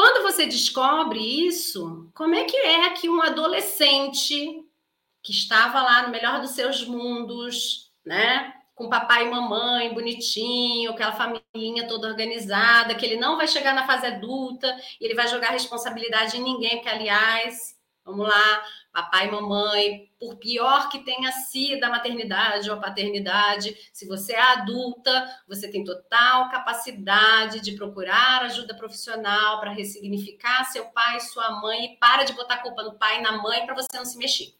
[0.00, 4.64] Quando você descobre isso, como é que é que um adolescente
[5.22, 8.50] que estava lá no melhor dos seus mundos, né?
[8.74, 13.86] Com papai e mamãe bonitinho, aquela família toda organizada, que ele não vai chegar na
[13.86, 17.74] fase adulta e ele vai jogar responsabilidade em ninguém, porque, aliás,
[18.04, 23.74] vamos lá, papai e mamãe, por pior que tenha sido a maternidade ou a paternidade,
[23.92, 30.86] se você é adulta, você tem total capacidade de procurar ajuda profissional para ressignificar seu
[30.86, 33.88] pai sua mãe e para de botar culpa no pai e na mãe para você
[33.94, 34.54] não se mexer.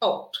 [0.00, 0.38] Ponto.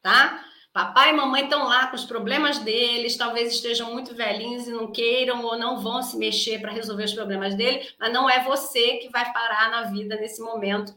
[0.00, 0.44] Tá?
[0.72, 4.92] Papai e mamãe estão lá com os problemas deles, talvez estejam muito velhinhos e não
[4.92, 8.98] queiram ou não vão se mexer para resolver os problemas dele, mas não é você
[8.98, 10.94] que vai parar na vida nesse momento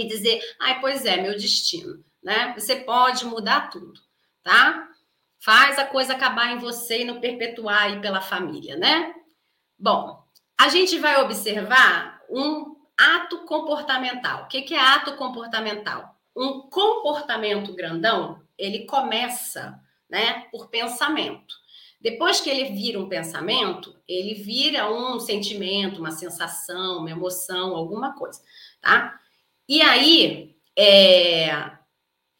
[0.00, 2.54] e dizer, ai, pois é, meu destino, né?
[2.56, 4.00] Você pode mudar tudo,
[4.42, 4.88] tá?
[5.40, 9.14] Faz a coisa acabar em você e não perpetuar aí pela família, né?
[9.78, 10.22] Bom,
[10.58, 14.44] a gente vai observar um ato comportamental.
[14.44, 16.16] O que, que é ato comportamental?
[16.36, 19.80] Um comportamento grandão, ele começa,
[20.10, 21.54] né, por pensamento.
[22.00, 28.14] Depois que ele vira um pensamento, ele vira um sentimento, uma sensação, uma emoção, alguma
[28.14, 28.40] coisa,
[28.80, 29.18] tá?
[29.68, 31.72] E aí, é,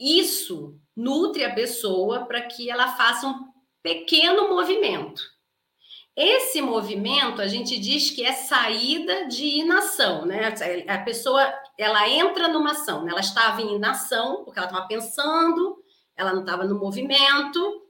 [0.00, 3.48] isso nutre a pessoa para que ela faça um
[3.82, 5.22] pequeno movimento.
[6.16, 10.52] Esse movimento a gente diz que é saída de inação, né?
[10.88, 13.12] A pessoa ela entra numa ação, né?
[13.12, 15.76] ela estava em inação porque ela estava pensando,
[16.16, 17.82] ela não estava no movimento,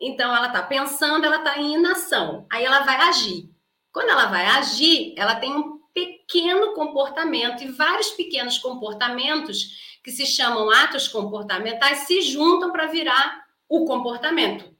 [0.00, 2.44] então ela está pensando, ela está em inação.
[2.50, 3.48] Aí ela vai agir.
[3.92, 10.26] Quando ela vai agir, ela tem um pequeno comportamento e vários pequenos comportamentos que se
[10.26, 14.76] chamam atos comportamentais se juntam para virar o comportamento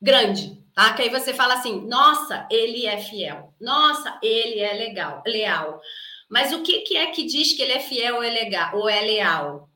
[0.00, 0.94] grande, tá?
[0.94, 3.54] Que aí você fala assim: "Nossa, ele é fiel.
[3.60, 5.78] Nossa, ele é legal, leal".
[6.26, 8.88] Mas o que, que é que diz que ele é fiel ou é legal ou
[8.88, 9.68] é leal?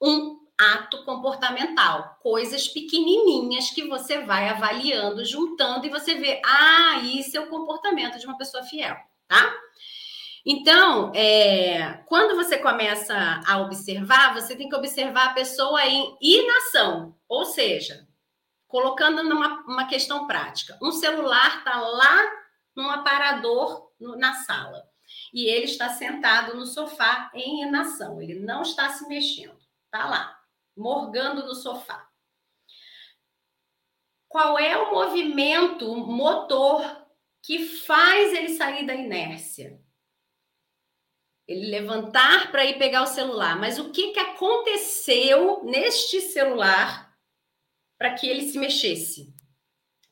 [0.00, 7.36] Um ato comportamental, coisas pequenininhas que você vai avaliando, juntando e você vê, ah, isso
[7.36, 8.96] é o comportamento de uma pessoa fiel
[9.32, 9.58] tá?
[10.44, 17.16] Então, é, quando você começa a observar, você tem que observar a pessoa em inação,
[17.26, 18.06] ou seja,
[18.66, 20.76] colocando numa uma questão prática.
[20.82, 22.30] Um celular está lá
[22.76, 24.84] num aparador no, na sala
[25.32, 29.56] e ele está sentado no sofá em inação, ele não está se mexendo,
[29.86, 30.38] está lá,
[30.76, 32.06] morgando no sofá.
[34.28, 37.01] Qual é o movimento motor
[37.42, 39.80] que faz ele sair da inércia.
[41.46, 43.58] Ele levantar para ir pegar o celular.
[43.58, 47.12] Mas o que, que aconteceu neste celular
[47.98, 49.34] para que ele se mexesse?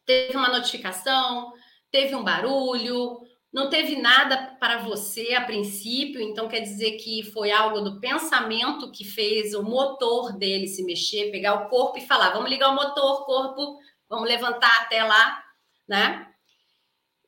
[0.04, 1.52] Teve uma notificação,
[1.90, 3.20] teve um barulho,
[3.52, 8.92] não teve nada para você a princípio, então quer dizer que foi algo do pensamento
[8.92, 12.74] que fez o motor dele se mexer, pegar o corpo e falar: vamos ligar o
[12.76, 13.78] motor, corpo,
[14.08, 15.44] vamos levantar até lá,
[15.88, 16.29] né?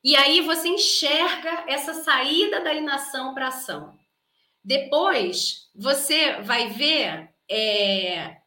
[0.05, 3.97] E aí você enxerga essa saída da inação para ação.
[4.65, 8.39] Depois você vai ver é,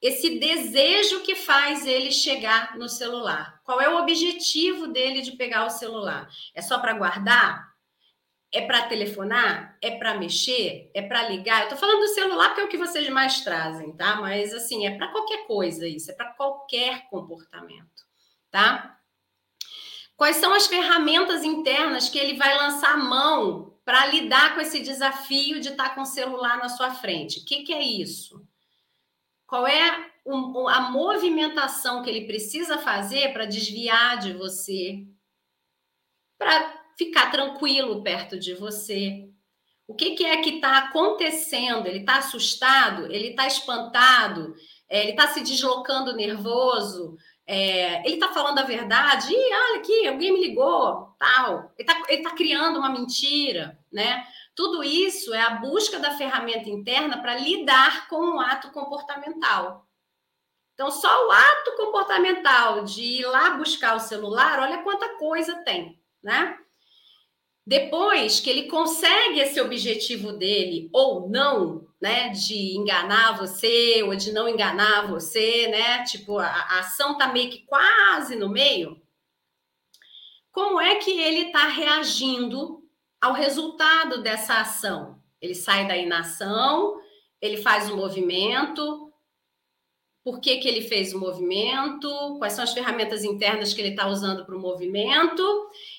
[0.00, 3.60] esse desejo que faz ele chegar no celular.
[3.64, 6.28] Qual é o objetivo dele de pegar o celular?
[6.54, 7.68] É só para guardar?
[8.52, 9.76] É para telefonar?
[9.82, 10.90] É para mexer?
[10.94, 11.64] É para ligar?
[11.64, 14.16] Eu tô falando do celular porque é o que vocês mais trazem, tá?
[14.16, 18.06] Mas assim, é para qualquer coisa isso, é para qualquer comportamento,
[18.50, 18.97] tá?
[20.18, 25.60] Quais são as ferramentas internas que ele vai lançar mão para lidar com esse desafio
[25.60, 27.38] de estar tá com o celular na sua frente?
[27.38, 28.44] O que, que é isso?
[29.46, 35.06] Qual é a movimentação que ele precisa fazer para desviar de você,
[36.36, 39.30] para ficar tranquilo perto de você?
[39.86, 41.86] O que, que é que está acontecendo?
[41.86, 43.06] Ele está assustado?
[43.06, 44.56] Ele está espantado?
[44.88, 47.16] É, ele está se deslocando nervoso?
[47.50, 51.72] É, ele está falando a verdade, Ih, olha aqui, alguém me ligou, tal.
[51.78, 54.22] Ele está tá criando uma mentira, né?
[54.54, 59.88] Tudo isso é a busca da ferramenta interna para lidar com o ato comportamental.
[60.74, 65.98] Então, só o ato comportamental de ir lá buscar o celular, olha quanta coisa tem,
[66.22, 66.54] né?
[67.66, 74.32] Depois que ele consegue esse objetivo dele ou não, né, de enganar você ou de
[74.32, 76.04] não enganar você, né?
[76.04, 79.00] Tipo, a, a ação tá meio que quase no meio.
[80.52, 82.82] Como é que ele está reagindo
[83.20, 85.20] ao resultado dessa ação?
[85.40, 87.00] Ele sai da inação,
[87.40, 89.12] ele faz o um movimento,
[90.24, 94.08] por que, que ele fez o movimento, quais são as ferramentas internas que ele está
[94.08, 95.42] usando para o movimento,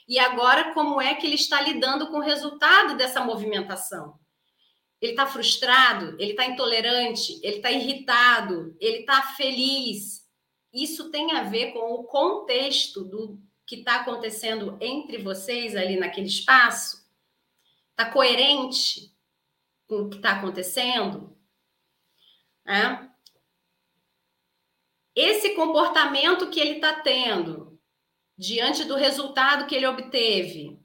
[0.07, 4.19] e agora como é que ele está lidando com o resultado dessa movimentação.
[5.01, 10.27] Ele está frustrado, ele está intolerante, ele está irritado, ele está feliz.
[10.73, 16.27] Isso tem a ver com o contexto do que está acontecendo entre vocês ali naquele
[16.27, 17.07] espaço?
[17.91, 19.15] Está coerente
[19.87, 21.37] com o que está acontecendo?
[22.67, 23.09] É?
[25.19, 27.77] esse comportamento que ele está tendo
[28.37, 30.78] diante do resultado que ele obteve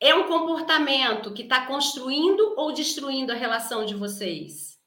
[0.00, 4.80] é um comportamento que está construindo ou destruindo a relação de vocês?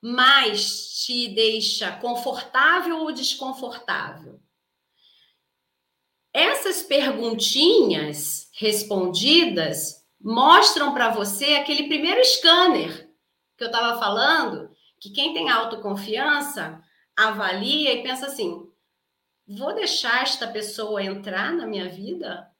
[0.00, 4.40] Mas te deixa confortável ou desconfortável?
[6.32, 13.10] Essas perguntinhas respondidas mostram para você aquele primeiro scanner
[13.56, 14.70] que eu estava falando,
[15.00, 16.82] que quem tem autoconfiança
[17.16, 18.68] avalia e pensa assim:
[19.46, 22.53] vou deixar esta pessoa entrar na minha vida?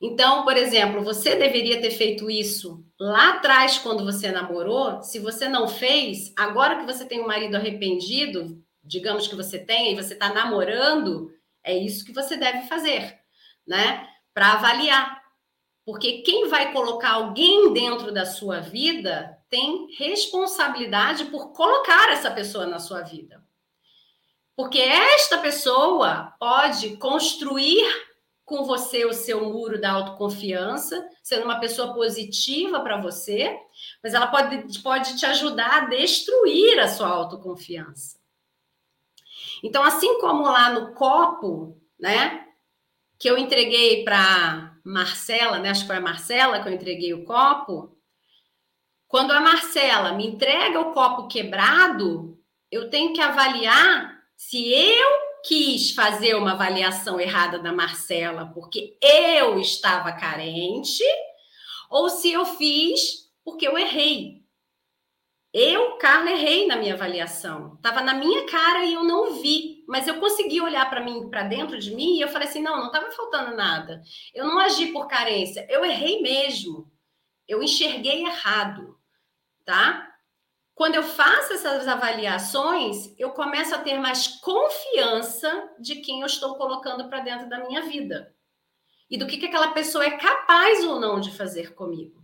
[0.00, 5.02] Então, por exemplo, você deveria ter feito isso lá atrás, quando você namorou.
[5.02, 9.92] Se você não fez, agora que você tem um marido arrependido, digamos que você tem,
[9.92, 11.30] e você está namorando,
[11.62, 13.18] é isso que você deve fazer,
[13.66, 14.08] né?
[14.32, 15.20] Para avaliar.
[15.84, 22.66] Porque quem vai colocar alguém dentro da sua vida tem responsabilidade por colocar essa pessoa
[22.66, 23.44] na sua vida.
[24.56, 27.84] Porque esta pessoa pode construir
[28.50, 33.56] com você o seu muro da autoconfiança, sendo uma pessoa positiva para você,
[34.02, 38.18] mas ela pode, pode te ajudar a destruir a sua autoconfiança.
[39.62, 42.44] Então, assim como lá no copo, né,
[43.20, 47.24] que eu entreguei para Marcela, né, acho que foi a Marcela que eu entreguei o
[47.24, 47.96] copo,
[49.06, 52.36] quando a Marcela me entrega o copo quebrado,
[52.68, 59.58] eu tenho que avaliar se eu quis fazer uma avaliação errada da Marcela porque eu
[59.58, 61.04] estava carente
[61.90, 64.40] ou se eu fiz porque eu errei.
[65.52, 67.74] Eu, Carla, errei na minha avaliação.
[67.74, 71.42] Estava na minha cara e eu não vi, mas eu consegui olhar para mim, para
[71.42, 74.00] dentro de mim, e eu falei assim: não, não estava faltando nada.
[74.32, 76.88] Eu não agi por carência, eu errei mesmo.
[77.48, 79.00] Eu enxerguei errado
[79.70, 80.09] tá?
[80.74, 86.56] Quando eu faço essas avaliações, eu começo a ter mais confiança de quem eu estou
[86.56, 88.34] colocando para dentro da minha vida
[89.10, 92.20] e do que, que aquela pessoa é capaz ou não de fazer comigo.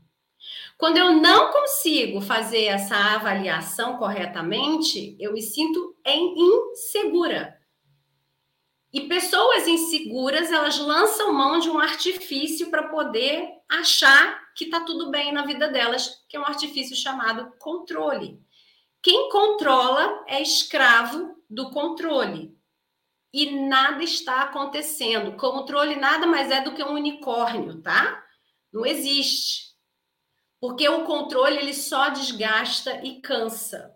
[0.78, 7.57] Quando eu não consigo fazer essa avaliação corretamente, eu me sinto em insegura.
[8.92, 15.11] E pessoas inseguras, elas lançam mão de um artifício para poder achar que está tudo
[15.11, 18.43] bem na vida delas, que é um artifício chamado controle.
[19.03, 22.57] Quem controla é escravo do controle.
[23.33, 25.37] E nada está acontecendo.
[25.37, 28.25] Controle nada mais é do que um unicórnio, tá?
[28.73, 29.77] Não existe.
[30.59, 33.95] Porque o controle ele só desgasta e cansa.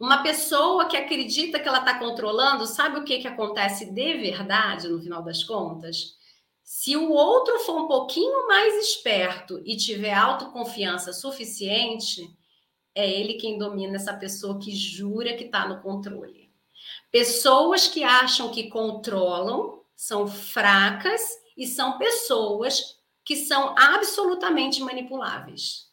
[0.00, 4.88] Uma pessoa que acredita que ela está controlando, sabe o que, que acontece de verdade
[4.88, 6.16] no final das contas?
[6.62, 12.28] Se o outro for um pouquinho mais esperto e tiver autoconfiança suficiente,
[12.94, 16.52] é ele quem domina essa pessoa que jura que está no controle.
[17.10, 21.20] Pessoas que acham que controlam são fracas
[21.56, 25.90] e são pessoas que são absolutamente manipuláveis.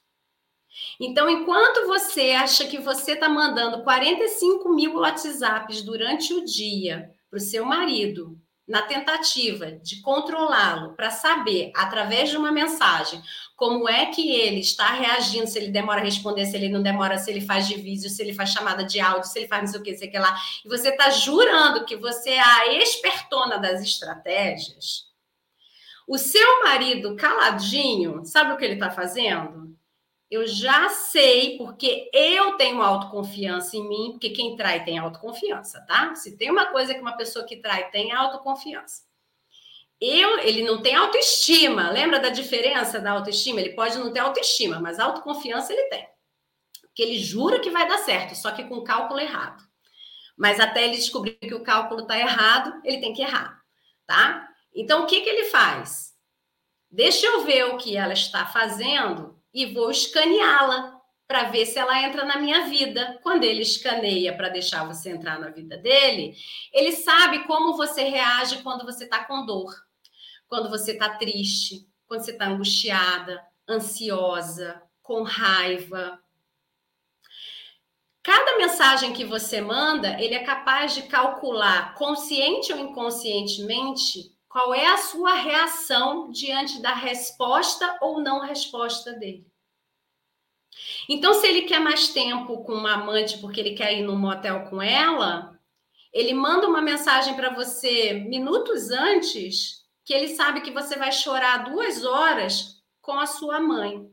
[0.99, 7.38] Então, enquanto você acha que você está mandando 45 mil WhatsApps durante o dia para
[7.38, 8.39] o seu marido
[8.70, 13.20] na tentativa de controlá-lo para saber, através de uma mensagem,
[13.55, 17.17] como é que ele está reagindo, se ele demora a responder, se ele não demora,
[17.17, 19.67] se ele faz de vídeo, se ele faz chamada de áudio, se ele faz não
[19.70, 22.74] sei o que, sei o que lá, e você está jurando que você é a
[22.76, 25.09] espertona das estratégias,
[26.07, 29.76] o seu marido caladinho, sabe o que ele está fazendo?
[30.30, 36.13] Eu já sei, porque eu tenho autoconfiança em mim, porque quem trai tem autoconfiança, tá?
[36.13, 39.09] Se tem uma coisa que uma pessoa que trai tem é autoconfiança.
[39.99, 41.89] Eu, ele não tem autoestima.
[41.89, 43.59] Lembra da diferença da autoestima?
[43.59, 46.07] Ele pode não ter autoestima, mas autoconfiança ele tem.
[46.82, 49.63] Porque ele jura que vai dar certo, só que com cálculo errado.
[50.38, 53.61] Mas até ele descobrir que o cálculo está errado, ele tem que errar,
[54.05, 54.47] tá?
[54.73, 56.13] Então, o que, que ele faz?
[56.89, 62.02] Deixa eu ver o que ela está fazendo e vou escaneá-la para ver se ela
[62.02, 63.20] entra na minha vida.
[63.22, 66.36] Quando ele escaneia para deixar você entrar na vida dele,
[66.74, 69.72] ele sabe como você reage quando você está com dor,
[70.47, 73.39] quando você está triste, quando você está angustiada,
[73.70, 76.20] ansiosa, com raiva.
[78.24, 84.88] Cada mensagem que você manda, ele é capaz de calcular, consciente ou inconscientemente, qual é
[84.88, 89.47] a sua reação diante da resposta ou não resposta dele?
[91.08, 94.66] Então, se ele quer mais tempo com uma amante porque ele quer ir no motel
[94.70, 95.60] com ela,
[96.12, 101.70] ele manda uma mensagem para você minutos antes que ele sabe que você vai chorar
[101.70, 104.12] duas horas com a sua mãe.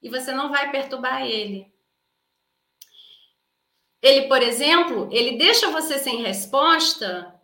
[0.00, 1.70] E você não vai perturbar ele.
[4.00, 7.37] Ele, por exemplo, ele deixa você sem resposta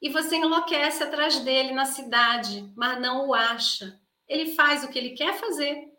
[0.00, 3.98] e você enlouquece atrás dele na cidade, mas não o acha.
[4.28, 5.92] Ele faz o que ele quer fazer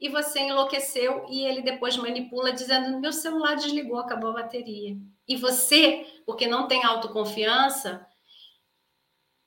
[0.00, 4.96] e você enlouqueceu e ele depois manipula dizendo: meu celular desligou, acabou a bateria.
[5.26, 8.06] E você, porque não tem autoconfiança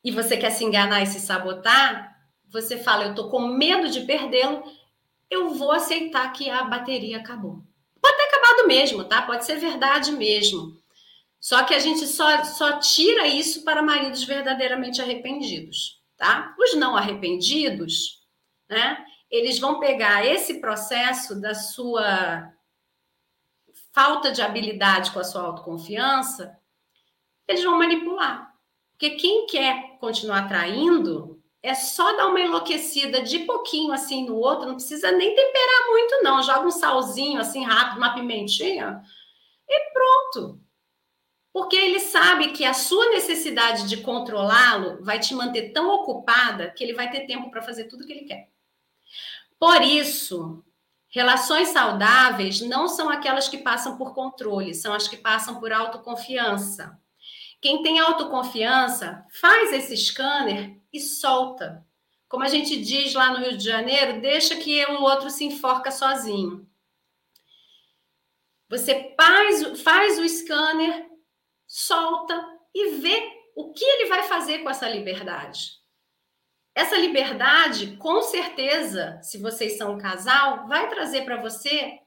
[0.04, 2.18] e você quer se enganar e se sabotar,
[2.50, 4.64] você fala: eu tô com medo de perdê-lo,
[5.30, 7.62] eu vou aceitar que a bateria acabou.
[8.02, 9.22] Pode ter acabado mesmo, tá?
[9.22, 10.78] Pode ser verdade mesmo.
[11.40, 16.56] Só que a gente só, só tira isso para maridos verdadeiramente arrependidos, tá?
[16.60, 18.24] Os não arrependidos,
[18.70, 19.06] né?
[19.30, 22.52] Eles vão pegar esse processo da sua
[23.94, 26.58] falta de habilidade com a sua autoconfiança,
[27.48, 28.54] eles vão manipular.
[28.92, 34.68] Porque quem quer continuar traindo é só dar uma enlouquecida de pouquinho assim no outro,
[34.68, 36.42] não precisa nem temperar muito, não.
[36.42, 39.02] Joga um salzinho assim rápido, uma pimentinha
[39.68, 40.67] e pronto
[41.58, 46.84] porque ele sabe que a sua necessidade de controlá-lo vai te manter tão ocupada que
[46.84, 48.52] ele vai ter tempo para fazer tudo o que ele quer.
[49.60, 50.64] Por isso,
[51.10, 56.96] relações saudáveis não são aquelas que passam por controle, são as que passam por autoconfiança.
[57.60, 61.84] Quem tem autoconfiança faz esse scanner e solta.
[62.30, 65.90] Como a gente diz lá no Rio de Janeiro, deixa que o outro se enforca
[65.90, 66.70] sozinho.
[68.70, 71.17] Você faz, faz o scanner
[71.78, 75.78] solta e vê o que ele vai fazer com essa liberdade.
[76.74, 82.00] Essa liberdade, com certeza, se vocês são um casal, vai trazer para você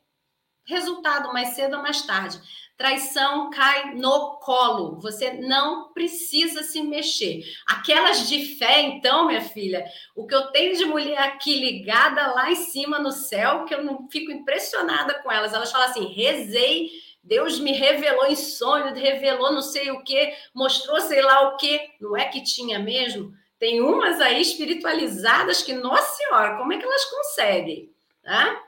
[0.66, 2.41] resultado mais cedo ou mais tarde.
[2.77, 4.99] Traição cai no colo.
[5.01, 7.43] Você não precisa se mexer.
[7.68, 9.85] Aquelas de fé, então, minha filha,
[10.16, 13.85] o que eu tenho de mulher aqui ligada lá em cima no céu, que eu
[13.85, 15.53] não fico impressionada com elas.
[15.53, 16.91] Elas falam assim: rezei
[17.23, 21.81] Deus me revelou em sonho, revelou não sei o que, mostrou sei lá o que.
[22.01, 23.33] Não é que tinha mesmo?
[23.59, 27.95] Tem umas aí espiritualizadas que, nossa senhora, como é que elas conseguem?
[28.23, 28.64] Tá?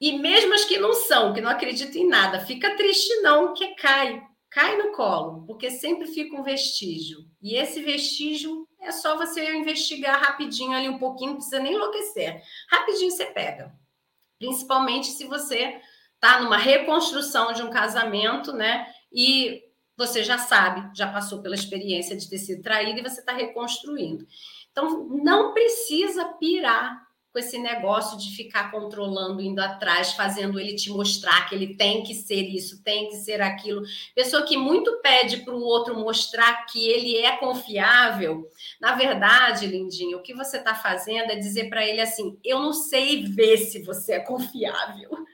[0.00, 3.74] E mesmo as que não são, que não acreditam em nada, fica triste não, que
[3.76, 7.24] cai, cai no colo, porque sempre fica um vestígio.
[7.40, 12.42] E esse vestígio é só você investigar rapidinho ali um pouquinho, não precisa nem enlouquecer.
[12.68, 13.72] Rapidinho você pega.
[14.38, 15.80] Principalmente se você
[16.24, 18.86] está numa reconstrução de um casamento, né?
[19.12, 19.62] E
[19.96, 24.26] você já sabe, já passou pela experiência de ter sido traído e você está reconstruindo.
[24.72, 30.88] Então, não precisa pirar com esse negócio de ficar controlando, indo atrás, fazendo ele te
[30.88, 33.82] mostrar que ele tem que ser isso, tem que ser aquilo.
[34.14, 38.48] Pessoa que muito pede para o outro mostrar que ele é confiável.
[38.80, 42.72] Na verdade, lindinho, o que você está fazendo é dizer para ele assim: eu não
[42.72, 45.24] sei ver se você é confiável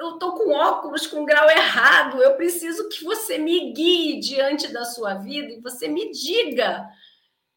[0.00, 4.84] eu estou com óculos com grau errado, eu preciso que você me guie diante da
[4.84, 6.88] sua vida e você me diga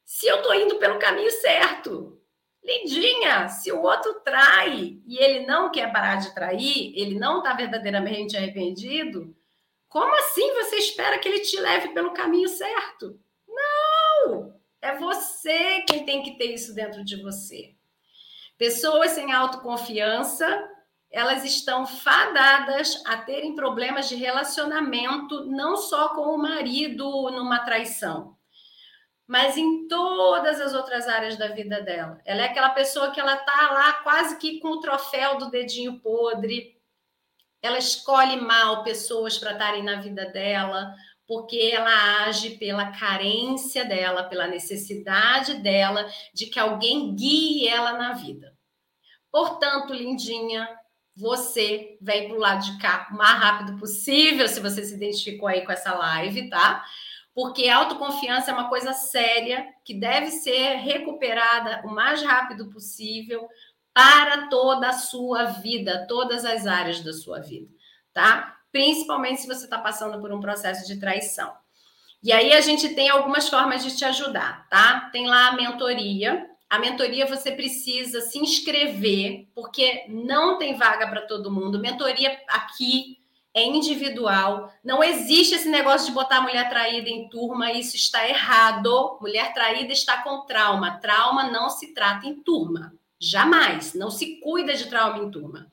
[0.03, 2.21] se eu estou indo pelo caminho certo.
[2.63, 7.53] Lindinha, se o outro trai e ele não quer parar de trair, ele não está
[7.53, 9.35] verdadeiramente arrependido,
[9.89, 13.19] Como assim você espera que ele te leve pelo caminho certo?
[13.47, 14.59] Não!
[14.81, 17.75] É você quem tem que ter isso dentro de você.
[18.57, 20.47] Pessoas sem autoconfiança,
[21.13, 28.35] elas estão fadadas a terem problemas de relacionamento, não só com o marido numa traição,
[29.27, 32.19] mas em todas as outras áreas da vida dela.
[32.25, 35.99] Ela é aquela pessoa que ela tá lá quase que com o troféu do dedinho
[35.99, 36.75] podre.
[37.61, 40.95] Ela escolhe mal pessoas para estarem na vida dela,
[41.27, 48.13] porque ela age pela carência dela, pela necessidade dela de que alguém guie ela na
[48.13, 48.57] vida.
[49.31, 50.67] Portanto, lindinha,
[51.15, 55.47] você vem para o lado de cá o mais rápido possível, se você se identificou
[55.47, 56.83] aí com essa live, tá?
[57.33, 63.47] Porque autoconfiança é uma coisa séria que deve ser recuperada o mais rápido possível
[63.93, 67.69] para toda a sua vida, todas as áreas da sua vida,
[68.11, 68.57] tá?
[68.71, 71.53] Principalmente se você está passando por um processo de traição.
[72.23, 75.09] E aí a gente tem algumas formas de te ajudar, tá?
[75.11, 76.49] Tem lá a mentoria.
[76.73, 81.77] A mentoria você precisa se inscrever, porque não tem vaga para todo mundo.
[81.77, 83.19] Mentoria aqui
[83.53, 84.73] é individual.
[84.83, 89.19] Não existe esse negócio de botar mulher traída em turma, isso está errado.
[89.21, 90.97] Mulher traída está com trauma.
[90.99, 92.91] Trauma não se trata em turma.
[93.19, 93.93] Jamais.
[93.93, 95.71] Não se cuida de trauma em turma.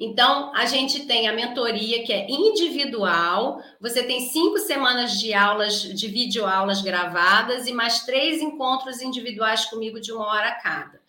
[0.00, 3.62] Então, a gente tem a mentoria que é individual.
[3.78, 10.00] Você tem cinco semanas de aulas, de videoaulas gravadas e mais três encontros individuais comigo
[10.00, 10.99] de uma hora cada.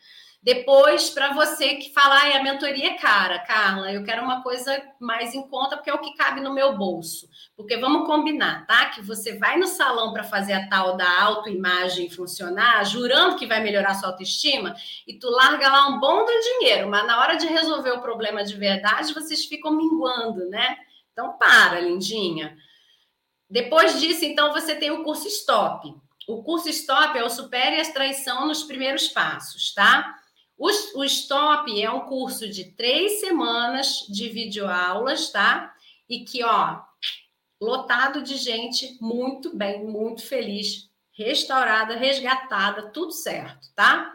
[0.44, 4.82] Depois, para você que fala, ah, a mentoria é cara, Carla, eu quero uma coisa
[5.00, 7.30] mais em conta, porque é o que cabe no meu bolso.
[7.56, 8.88] Porque vamos combinar, tá?
[8.88, 13.62] Que você vai no salão para fazer a tal da autoimagem funcionar, jurando que vai
[13.62, 14.76] melhorar sua autoestima,
[15.06, 18.44] e tu larga lá um bom do dinheiro, mas na hora de resolver o problema
[18.44, 20.76] de verdade, vocês ficam minguando, né?
[21.14, 22.58] Então, para, lindinha.
[23.48, 25.94] Depois disso, então, você tem o curso Stop.
[26.28, 30.18] O curso Stop é o Supere a Traição nos primeiros passos, tá?
[30.62, 35.74] O, Stop é um curso de três semanas de videoaulas, tá?
[36.08, 36.80] E que, ó,
[37.60, 40.88] lotado de gente muito bem, muito feliz,
[41.18, 44.14] restaurada, resgatada, tudo certo, tá?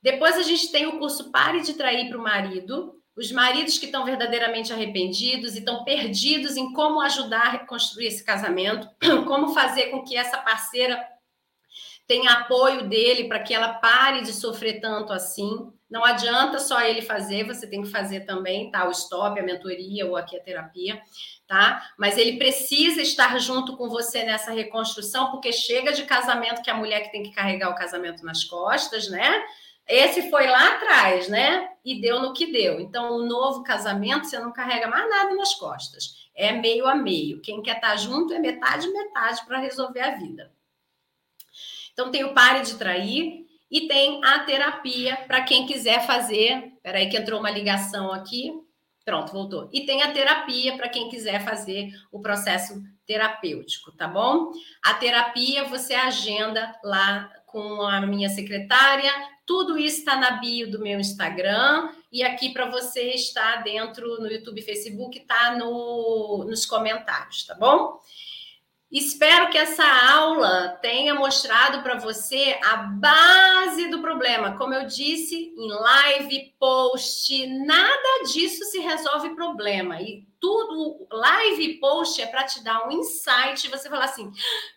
[0.00, 2.94] Depois a gente tem o curso Pare de Trair para o Marido.
[3.14, 8.24] Os maridos que estão verdadeiramente arrependidos e estão perdidos em como ajudar a reconstruir esse
[8.24, 8.88] casamento,
[9.28, 10.98] como fazer com que essa parceira
[12.06, 15.72] tem apoio dele para que ela pare de sofrer tanto assim.
[15.90, 18.86] Não adianta só ele fazer, você tem que fazer também, tá?
[18.86, 21.00] O stop, a mentoria ou aqui a terapia,
[21.46, 21.82] tá?
[21.96, 26.74] Mas ele precisa estar junto com você nessa reconstrução, porque chega de casamento que a
[26.74, 29.42] mulher que tem que carregar o casamento nas costas, né?
[29.86, 31.68] Esse foi lá atrás, né?
[31.84, 32.80] E deu no que deu.
[32.80, 36.28] Então, o novo casamento, você não carrega mais nada nas costas.
[36.34, 37.40] É meio a meio.
[37.42, 40.50] Quem quer estar junto é metade metade para resolver a vida.
[41.94, 46.74] Então, tem o Pare de Trair e tem a terapia para quem quiser fazer.
[46.82, 48.52] Peraí, que entrou uma ligação aqui.
[49.04, 49.68] Pronto, voltou.
[49.72, 54.50] E tem a terapia para quem quiser fazer o processo terapêutico, tá bom?
[54.82, 59.12] A terapia você agenda lá com a minha secretária.
[59.46, 64.26] Tudo isso está na bio do meu Instagram e aqui para você está dentro no
[64.26, 68.00] YouTube, Facebook, está no, nos comentários, tá bom?
[68.90, 74.56] Espero que essa aula tenha mostrado para você a base do problema.
[74.56, 80.00] Como eu disse em live, post, nada disso se resolve problema.
[80.00, 84.30] E tudo, live post é para te dar um insight e você falar assim: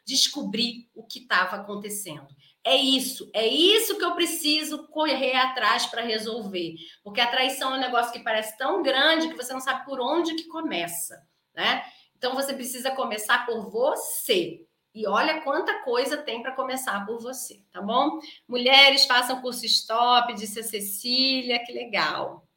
[0.05, 2.27] descobri o que estava acontecendo.
[2.63, 6.75] É isso, é isso que eu preciso correr atrás para resolver.
[7.03, 10.01] Porque a traição é um negócio que parece tão grande que você não sabe por
[10.01, 11.15] onde que começa,
[11.55, 11.85] né?
[12.17, 14.65] Então você precisa começar por você.
[14.93, 18.19] E olha quanta coisa tem para começar por você, tá bom?
[18.47, 22.47] Mulheres, façam curso stop, disse a Cecília, que legal.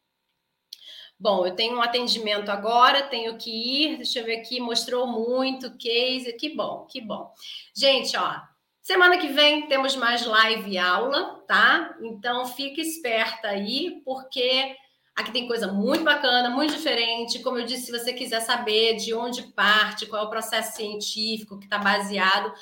[1.18, 3.98] Bom, eu tenho um atendimento agora, tenho que ir.
[3.98, 6.32] Deixa eu ver aqui, mostrou muito case.
[6.32, 7.30] Que bom, que bom.
[7.74, 8.36] Gente, ó,
[8.80, 11.94] semana que vem temos mais live aula, tá?
[12.00, 14.74] Então fique esperta aí, porque
[15.16, 17.40] Aqui tem coisa muito bacana, muito diferente.
[17.40, 21.58] Como eu disse, se você quiser saber de onde parte, qual é o processo científico
[21.58, 22.52] que está baseado,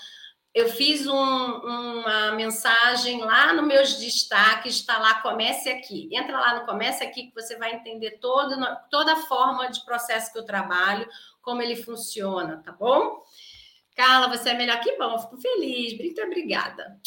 [0.55, 6.09] eu fiz um, uma mensagem lá nos meus destaques, está lá, comece aqui.
[6.13, 8.57] Entra lá no Comece Aqui que você vai entender todo,
[8.91, 11.09] toda a forma de processo que eu trabalho,
[11.43, 13.23] como ele funciona, tá bom?
[13.95, 15.97] Carla, você é melhor que bom, fico feliz.
[15.99, 16.99] Muito obrigada.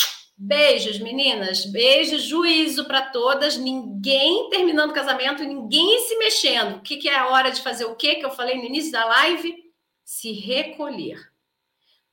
[0.44, 1.66] Beijos, meninas.
[1.66, 3.58] Beijos, juízo para todas.
[3.58, 6.78] Ninguém terminando casamento, ninguém se mexendo.
[6.78, 8.92] O que, que é a hora de fazer o quê que eu falei no início
[8.92, 9.72] da live?
[10.12, 11.32] se recolher.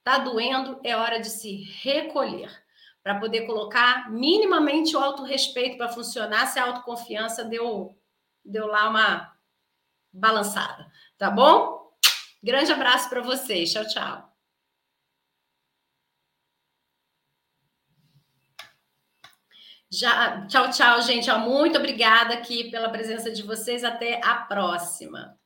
[0.04, 2.48] Tá doendo, é hora de se recolher
[3.02, 7.98] para poder colocar minimamente o autorrespeito para funcionar se a autoconfiança deu,
[8.44, 9.36] deu lá uma
[10.12, 11.92] balançada, tá bom?
[12.40, 13.72] Grande abraço para vocês.
[13.72, 14.27] Tchau, tchau.
[19.90, 21.30] Já, tchau, tchau, gente.
[21.32, 23.84] Muito obrigada aqui pela presença de vocês.
[23.84, 25.38] Até a próxima.